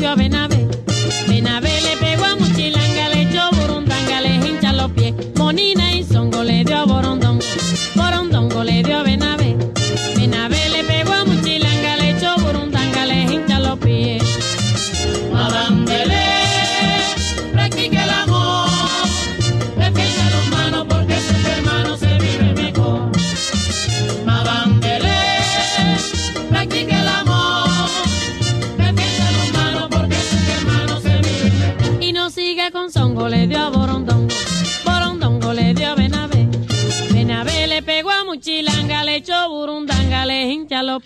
Dio 0.00 0.12
a 0.12 0.39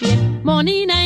le 0.01 0.63
hincha 0.73 1.04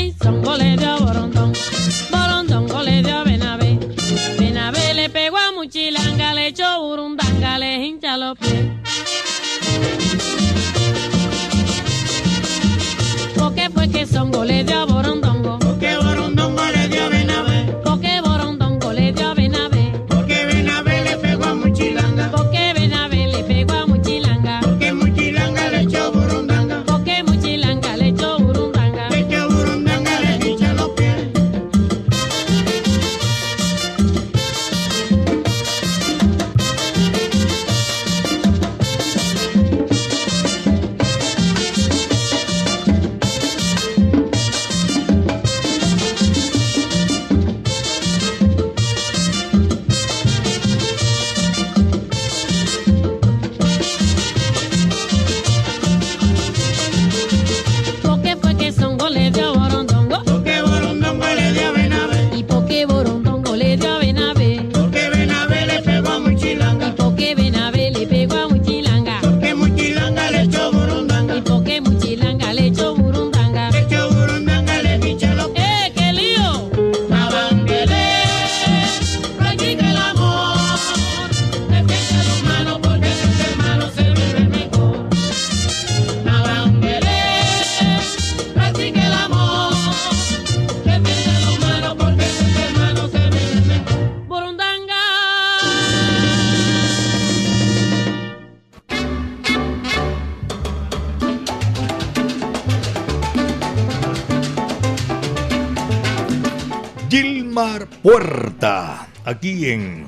Puerta, 108.03 109.09
aquí 109.25 109.69
en, 109.71 110.07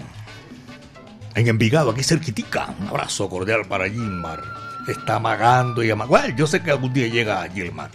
en 1.35 1.49
Envigado, 1.49 1.91
aquí 1.91 2.05
cerquitica. 2.05 2.73
Un 2.79 2.87
abrazo 2.87 3.29
cordial 3.29 3.63
para 3.69 3.89
Gilmar. 3.89 4.41
Está 4.87 5.17
amagando 5.17 5.83
y 5.83 5.91
amagando. 5.91 6.17
Bueno, 6.17 6.37
yo 6.37 6.47
sé 6.47 6.63
que 6.63 6.71
algún 6.71 6.93
día 6.93 7.09
llega 7.09 7.49
Gilmar. 7.49 7.91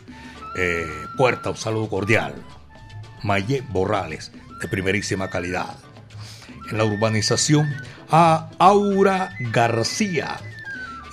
Eh, 0.58 0.86
Puerta, 1.16 1.51
un 1.51 1.58
saludo 1.58 1.88
cordial. 1.88 2.36
Mayé 3.24 3.64
Borrales, 3.70 4.34
de 4.62 4.68
primerísima 4.68 5.30
calidad. 5.30 5.78
En 6.70 6.78
la 6.78 6.84
urbanización, 6.84 7.74
a 8.12 8.49
Aura 8.60 9.38
García 9.53 10.36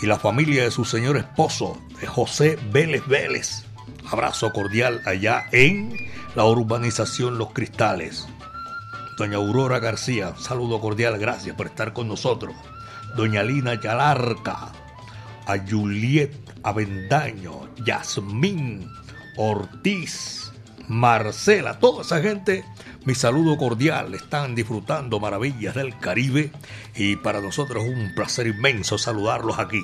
y 0.00 0.06
la 0.06 0.18
familia 0.18 0.64
de 0.64 0.72
su 0.72 0.84
señor 0.84 1.16
esposo, 1.16 1.80
José 2.08 2.58
Vélez 2.72 3.06
Vélez. 3.06 3.62
Abrazo 4.10 4.52
cordial 4.52 5.00
allá 5.06 5.46
en 5.52 5.96
la 6.34 6.44
urbanización 6.44 7.38
Los 7.38 7.52
Cristales. 7.52 8.26
Doña 9.18 9.36
Aurora 9.36 9.78
García, 9.78 10.34
saludo 10.38 10.80
cordial, 10.80 11.18
gracias 11.18 11.54
por 11.54 11.66
estar 11.66 11.92
con 11.92 12.08
nosotros. 12.08 12.54
Doña 13.16 13.42
Lina 13.42 13.78
Yalarca, 13.80 14.72
a 15.46 15.58
Juliet 15.68 16.32
Avendaño, 16.62 17.68
Yasmín 17.84 18.90
Ortiz, 19.36 20.52
Marcela, 20.88 21.78
toda 21.78 22.02
esa 22.02 22.22
gente, 22.22 22.64
mi 23.04 23.14
saludo 23.14 23.58
cordial, 23.58 24.14
están 24.14 24.54
disfrutando 24.54 25.20
maravillas 25.20 25.74
del 25.74 25.98
Caribe 25.98 26.50
y 26.94 27.16
para 27.16 27.40
nosotros 27.40 27.84
es 27.84 27.94
un 27.94 28.14
placer 28.14 28.46
inmenso 28.46 28.96
saludarlos 28.96 29.58
aquí 29.58 29.82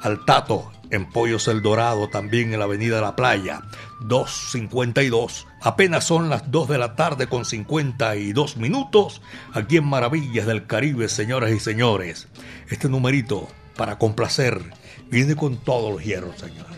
al 0.00 0.24
Tato 0.24 0.70
en 0.90 1.08
Pollos 1.08 1.48
El 1.48 1.62
Dorado, 1.62 2.08
también 2.08 2.52
en 2.52 2.58
la 2.58 2.64
Avenida 2.64 3.00
La 3.00 3.16
Playa, 3.16 3.62
252. 4.00 5.46
Apenas 5.62 6.04
son 6.04 6.28
las 6.28 6.50
2 6.50 6.68
de 6.68 6.78
la 6.78 6.96
tarde 6.96 7.28
con 7.28 7.44
52 7.44 8.56
minutos, 8.56 9.22
aquí 9.52 9.76
en 9.76 9.84
Maravillas 9.84 10.46
del 10.46 10.66
Caribe, 10.66 11.08
señoras 11.08 11.52
y 11.52 11.60
señores. 11.60 12.28
Este 12.68 12.88
numerito, 12.88 13.48
para 13.76 13.98
complacer, 13.98 14.62
viene 15.10 15.36
con 15.36 15.56
todos 15.58 15.92
los 15.92 16.04
hierros, 16.04 16.38
señores. 16.38 16.70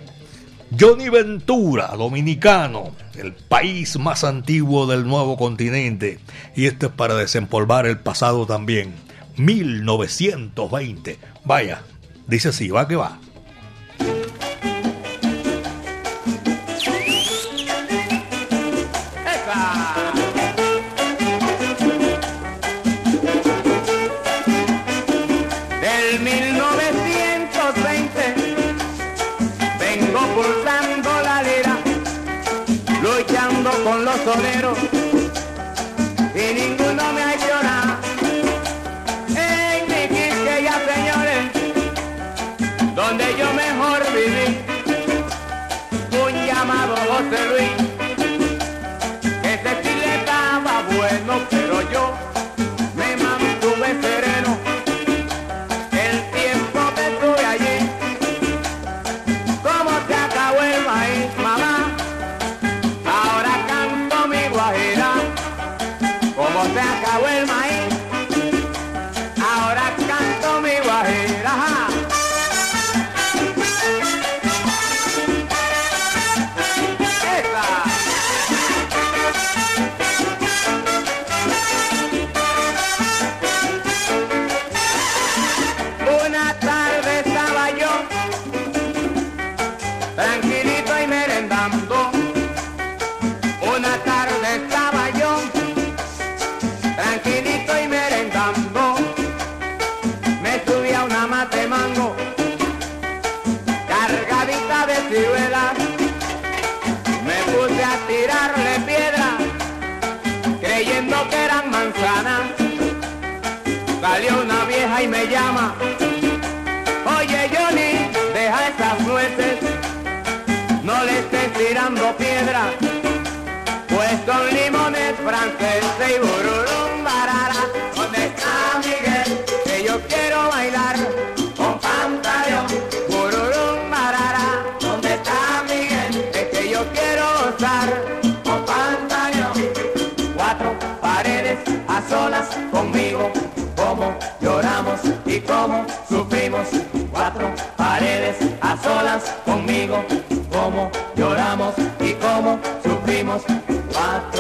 Johnny 0.79 1.11
Ventura, 1.11 1.89
dominicano, 1.89 2.93
el 3.15 3.35
país 3.35 3.99
más 3.99 4.25
antiguo 4.25 4.87
del 4.87 5.07
nuevo 5.07 5.37
continente. 5.37 6.19
Y 6.57 6.65
esto 6.65 6.87
es 6.87 6.93
para 6.93 7.15
desempolvar 7.15 7.87
el 7.87 7.99
pasado 7.99 8.47
también. 8.47 8.95
1920. 9.37 11.19
Vaya, 11.45 11.83
dice 12.27 12.49
así, 12.49 12.71
va 12.71 12.87
que 12.89 12.97
va. 12.97 13.19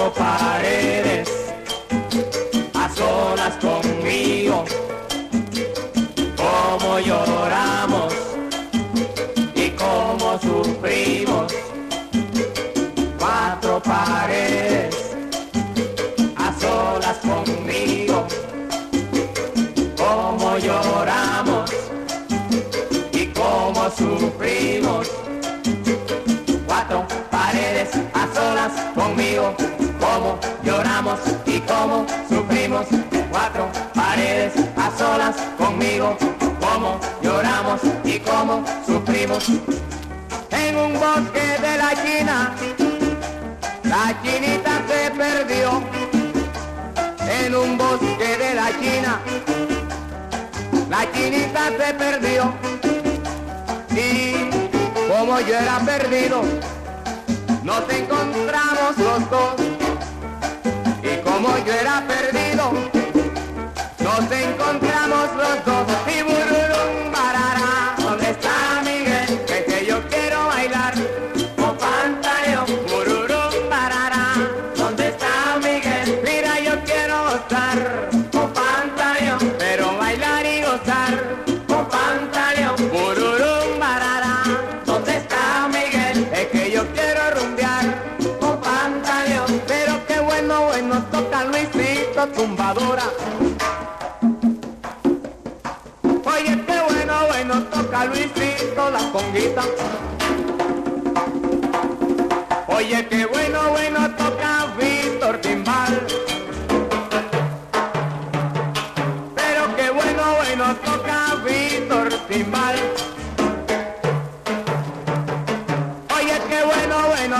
cuatro 0.03 0.11
paredes. 0.14 1.41
como 31.83 32.07
sufrimos, 32.28 32.87
cuatro 33.28 33.68
paredes 33.93 34.53
a 34.76 34.97
solas 34.97 35.35
conmigo, 35.59 36.16
como 36.61 37.01
lloramos 37.20 37.80
y 38.05 38.20
como 38.20 38.64
sufrimos. 38.87 39.49
En 40.51 40.76
un 40.76 40.93
bosque 40.93 41.47
de 41.61 41.76
la 41.78 41.91
China, 42.05 42.55
la 43.83 44.22
chinita 44.22 44.83
se 44.87 45.11
perdió. 45.11 45.83
En 47.41 47.55
un 47.55 47.76
bosque 47.76 48.37
de 48.39 48.55
la 48.55 48.68
China, 48.80 49.20
la 50.89 51.12
chinita 51.12 51.62
se 51.78 51.95
perdió. 51.95 52.55
Y 53.91 54.51
como 55.11 55.41
yo 55.41 55.55
era 55.57 55.80
perdido, 55.80 56.43
nos 57.64 57.83
encontramos 57.91 58.99
los 58.99 59.30
dos 59.30 59.72
como 61.33 61.57
yo 61.64 61.72
era 61.72 62.07
perdido, 62.07 62.72
nos 64.01 64.33
encontramos 64.33 65.28
los 65.35 65.64
dos 65.64 65.87
y 66.07 66.22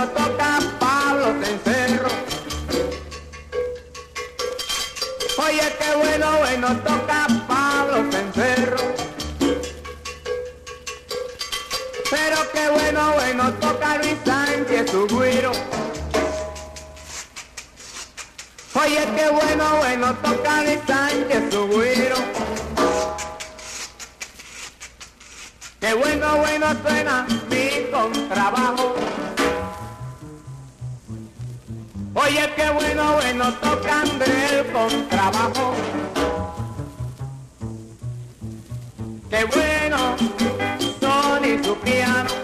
toca 0.07 0.59
Pablo 0.79 1.33
te 1.39 1.51
encerro. 1.51 2.09
Oye, 5.37 5.75
qué 5.79 5.95
bueno, 5.95 6.37
bueno 6.39 6.67
toca 6.77 7.27
Pablo 7.47 8.09
te 8.09 8.19
encerro. 8.19 8.77
Pero 12.09 12.37
qué 12.53 12.69
bueno, 12.69 13.13
bueno 13.13 13.53
toca 13.53 13.97
Luis 13.97 14.17
Sánchez, 14.25 14.91
su 14.91 15.07
guiro. 15.07 15.51
Oye, 18.75 19.07
qué 19.15 19.29
bueno, 19.29 19.77
bueno 19.77 20.15
toca 20.15 20.63
Luis 20.63 20.79
Sánchez, 20.87 21.43
su 21.51 21.67
guiro. 21.69 22.17
Qué 25.79 25.93
bueno, 25.93 26.37
bueno 26.37 26.67
suena 26.83 27.27
mi 27.49 27.91
contrabajo. 27.91 28.95
Oye, 32.35 32.49
qué 32.55 32.67
bueno, 32.71 33.13
bueno, 33.13 33.53
tocando 33.61 34.25
el 34.25 34.65
contrabajo. 34.71 35.75
Qué 39.29 39.45
bueno, 39.45 40.15
Sony 40.99 41.63
su 41.63 41.75
piano. 41.75 42.42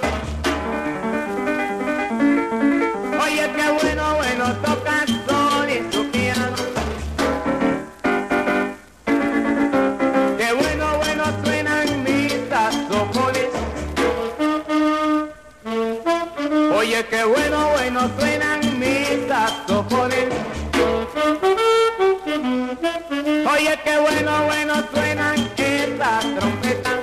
Oye, 23.60 23.78
qué 23.84 24.00
bueno, 24.00 24.46
bueno 24.46 24.74
suenan 24.90 25.36
esas 25.58 26.24
trompetas. 26.34 26.96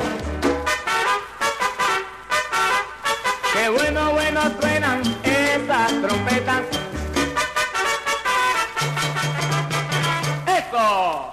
Qué 3.53 3.69
bueno, 3.69 4.13
bueno 4.13 4.41
suenan 4.59 5.03
esas 5.23 6.01
trompetas. 6.01 6.63
¡Eso! 10.47 11.33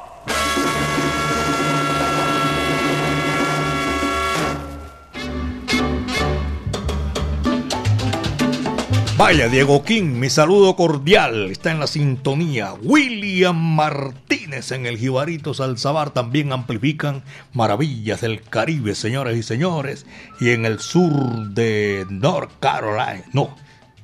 Vaya, 9.16 9.48
Diego 9.48 9.86
King, 9.86 10.20
mi 10.20 10.30
saludo 10.30 10.76
cordial. 10.76 11.50
Está 11.50 11.72
en 11.72 11.80
la 11.80 11.88
sintonía. 11.88 12.74
William 12.84 13.56
Martínez 13.56 14.33
en 14.72 14.86
el 14.86 14.98
Jibarito 14.98 15.54
Salzabar 15.54 16.12
también 16.12 16.54
amplifican 16.54 17.24
maravillas 17.54 18.22
del 18.22 18.42
Caribe, 18.42 18.96
señoras 18.96 19.36
y 19.36 19.44
señores. 19.44 20.06
Y 20.40 20.52
en 20.52 20.66
el 20.66 20.80
sur 20.80 21.50
de 21.50 22.06
North 22.10 22.52
Carolina. 22.60 23.24
No, 23.34 23.56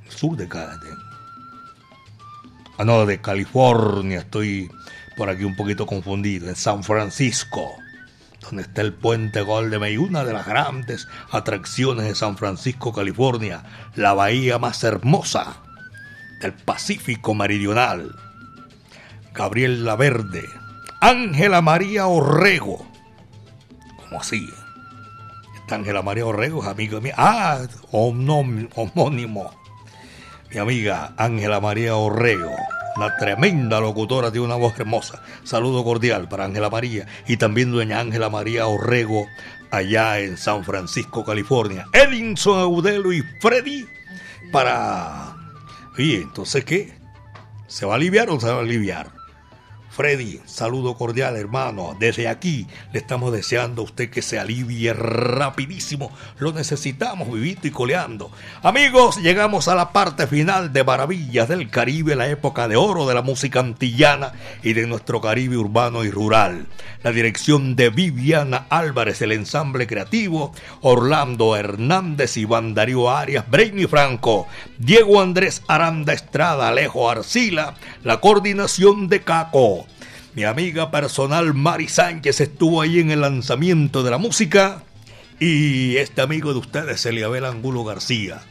sur 0.07 0.35
de 0.35 0.47
Canadá. 0.47 0.79
Ah, 2.77 2.85
no, 2.85 3.05
de 3.05 3.21
California. 3.21 4.19
Estoy 4.19 4.69
por 5.17 5.29
aquí 5.29 5.43
un 5.43 5.55
poquito 5.55 5.85
confundido. 5.85 6.49
En 6.49 6.55
San 6.55 6.83
Francisco 6.83 7.75
donde 8.41 8.63
está 8.63 8.81
el 8.81 8.93
puente 8.93 9.41
Golden 9.41 9.79
Bay, 9.79 9.97
una 9.97 10.23
de 10.23 10.33
las 10.33 10.47
grandes 10.47 11.07
atracciones 11.31 12.05
de 12.05 12.15
San 12.15 12.37
Francisco, 12.37 12.93
California, 12.93 13.63
la 13.95 14.13
bahía 14.13 14.57
más 14.57 14.83
hermosa 14.83 15.57
del 16.41 16.53
Pacífico 16.53 17.35
Meridional. 17.35 18.15
Gabriel 19.33 19.85
Laverde, 19.85 20.47
Ángela 21.01 21.61
María 21.61 22.07
Orrego, 22.07 22.85
¿cómo 23.97 24.21
así? 24.21 24.49
Esta 25.55 25.75
Ángela 25.75 26.01
María 26.01 26.25
Orrego 26.25 26.63
es 26.63 26.67
amiga 26.67 26.99
mía. 26.99 27.13
Ah, 27.17 27.59
homónimo. 27.91 29.51
Mi 30.51 30.57
amiga 30.57 31.13
Ángela 31.17 31.59
María 31.59 31.95
Orrego 31.95 32.55
una 32.99 33.15
tremenda 33.15 33.79
locutora, 33.79 34.31
tiene 34.31 34.45
una 34.45 34.55
voz 34.55 34.77
hermosa. 34.77 35.21
Saludo 35.43 35.83
cordial 35.83 36.27
para 36.27 36.45
Ángela 36.45 36.69
María 36.69 37.07
y 37.27 37.37
también 37.37 37.71
doña 37.71 37.99
Ángela 37.99 38.29
María 38.29 38.67
Orrego 38.67 39.25
allá 39.71 40.19
en 40.19 40.37
San 40.37 40.65
Francisco, 40.65 41.23
California. 41.23 41.87
Edinson 41.93 42.59
Audelo 42.59 43.13
y 43.13 43.23
Freddy 43.39 43.85
para... 44.51 45.35
Oye, 45.97 46.17
entonces 46.17 46.65
¿qué? 46.65 46.93
¿Se 47.67 47.85
va 47.85 47.93
a 47.93 47.95
aliviar 47.95 48.29
o 48.29 48.39
se 48.39 48.47
va 48.47 48.57
a 48.57 48.59
aliviar? 48.59 49.11
Freddy, 49.99 50.39
saludo 50.45 50.95
cordial 50.95 51.35
hermano. 51.35 51.93
Desde 51.99 52.29
aquí 52.29 52.67
le 52.93 52.99
estamos 52.99 53.33
deseando 53.33 53.81
a 53.81 53.83
usted 53.83 54.09
que 54.09 54.21
se 54.21 54.39
alivie 54.39 54.93
rapidísimo. 54.93 56.09
Lo 56.37 56.53
necesitamos 56.53 57.29
vivito 57.29 57.67
y 57.67 57.71
coleando. 57.71 58.31
Amigos, 58.63 59.17
llegamos 59.17 59.67
a 59.67 59.75
la 59.75 59.91
parte 59.91 60.25
final 60.25 60.71
de 60.71 60.85
Maravillas 60.85 61.49
del 61.49 61.69
Caribe, 61.69 62.15
la 62.15 62.29
época 62.29 62.69
de 62.69 62.77
oro 62.77 63.07
de 63.07 63.13
la 63.13 63.23
música 63.23 63.59
antillana 63.59 64.31
y 64.63 64.71
de 64.71 64.87
nuestro 64.87 65.19
Caribe 65.19 65.57
urbano 65.57 66.05
y 66.05 66.11
rural. 66.11 66.67
La 67.03 67.11
dirección 67.11 67.75
de 67.75 67.89
Viviana 67.89 68.67
Álvarez, 68.69 69.21
el 69.21 69.33
ensamble 69.33 69.85
creativo, 69.85 70.53
Orlando 70.79 71.57
Hernández, 71.57 72.37
Iván 72.37 72.73
Darío 72.73 73.09
Arias, 73.09 73.43
Brainy 73.51 73.85
Franco, 73.85 74.47
Diego 74.77 75.19
Andrés 75.19 75.61
Aranda 75.67 76.13
Estrada, 76.13 76.69
Alejo 76.69 77.09
Arcila, 77.09 77.73
la 78.05 78.21
coordinación 78.21 79.09
de 79.09 79.23
Caco. 79.23 79.88
Mi 80.35 80.43
amiga 80.43 80.91
personal 80.91 81.55
Mari 81.55 81.87
Sánchez 81.87 82.39
estuvo 82.39 82.81
ahí 82.81 82.99
en 82.99 83.09
el 83.09 83.21
lanzamiento 83.21 84.03
de 84.03 84.11
la 84.11 84.19
música. 84.19 84.83
Y 85.39 85.97
este 85.97 86.21
amigo 86.21 86.53
de 86.53 86.59
ustedes, 86.59 87.03
Eliabel 87.05 87.45
Angulo 87.45 87.83
García. 87.83 88.41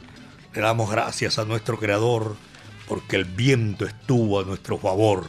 Le 0.54 0.60
damos 0.60 0.90
gracias 0.90 1.38
a 1.38 1.44
nuestro 1.44 1.78
creador 1.78 2.36
porque 2.88 3.14
el 3.14 3.24
viento 3.26 3.86
estuvo 3.86 4.40
a 4.40 4.44
nuestro 4.44 4.76
favor. 4.76 5.26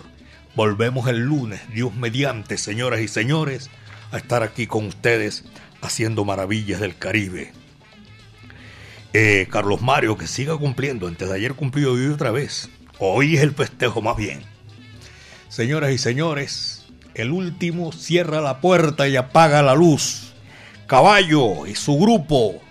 Volvemos 0.55 1.07
el 1.07 1.19
lunes, 1.19 1.61
Dios 1.71 1.93
mediante, 1.93 2.57
señoras 2.57 3.01
y 3.01 3.07
señores, 3.07 3.69
a 4.11 4.17
estar 4.17 4.41
aquí 4.41 4.65
con 4.65 4.87
ustedes 4.87 5.45
haciendo 5.81 6.25
maravillas 6.25 6.79
del 6.79 6.97
Caribe. 6.97 7.53
Eh, 9.13 9.47
Carlos 9.51 9.81
Mario, 9.81 10.17
que 10.17 10.25
siga 10.25 10.57
cumpliendo. 10.57 11.07
Antes 11.07 11.29
de 11.29 11.35
ayer 11.35 11.53
cumplió 11.53 11.93
hoy 11.93 12.07
otra 12.07 12.31
vez. 12.31 12.69
Hoy 12.97 13.35
es 13.35 13.43
el 13.43 13.51
festejo 13.51 14.01
más 14.01 14.17
bien. 14.17 14.58
Señoras 15.49 15.91
y 15.91 15.97
señores, 15.97 16.85
el 17.15 17.31
último 17.31 17.91
cierra 17.91 18.39
la 18.39 18.61
puerta 18.61 19.07
y 19.07 19.15
apaga 19.15 19.63
la 19.63 19.73
luz. 19.73 20.33
Caballo 20.85 21.65
y 21.65 21.73
su 21.73 21.97
grupo. 21.97 22.61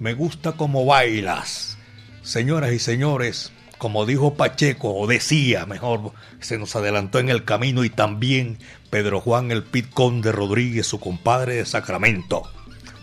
Me 0.00 0.14
gusta 0.14 0.52
como 0.52 0.84
bailas. 0.84 1.78
Señoras 2.22 2.72
y 2.72 2.80
señores, 2.80 3.52
como 3.78 4.04
dijo 4.04 4.34
Pacheco, 4.34 4.94
o 4.94 5.06
decía 5.06 5.64
mejor, 5.64 6.12
se 6.40 6.58
nos 6.58 6.74
adelantó 6.74 7.20
en 7.20 7.28
el 7.28 7.44
camino 7.44 7.84
y 7.84 7.90
también 7.90 8.58
Pedro 8.90 9.20
Juan 9.20 9.52
el 9.52 9.62
Pit 9.62 9.88
Conde 9.90 10.32
Rodríguez, 10.32 10.88
su 10.88 10.98
compadre 10.98 11.54
de 11.54 11.66
Sacramento. 11.66 12.42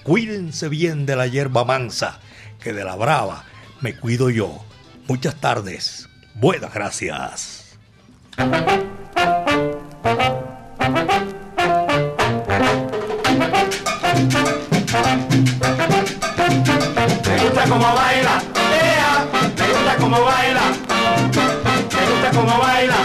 Cuídense 0.04 0.68
bien 0.68 1.06
de 1.06 1.16
la 1.16 1.28
hierba 1.28 1.64
mansa, 1.64 2.20
que 2.62 2.74
de 2.74 2.84
la 2.84 2.96
brava 2.96 3.46
me 3.80 3.96
cuido 3.96 4.30
yo. 4.30 4.64
Muchas 5.08 5.40
tardes. 5.40 6.10
Buenas 6.36 6.74
gracias. 6.74 7.78
Me 10.16 10.22
gusta 17.42 17.64
como 17.68 17.96
baila, 17.96 18.42
ea, 18.72 19.26
me 19.58 19.68
gusta 19.74 19.98
como 19.98 20.24
baila, 22.62 23.05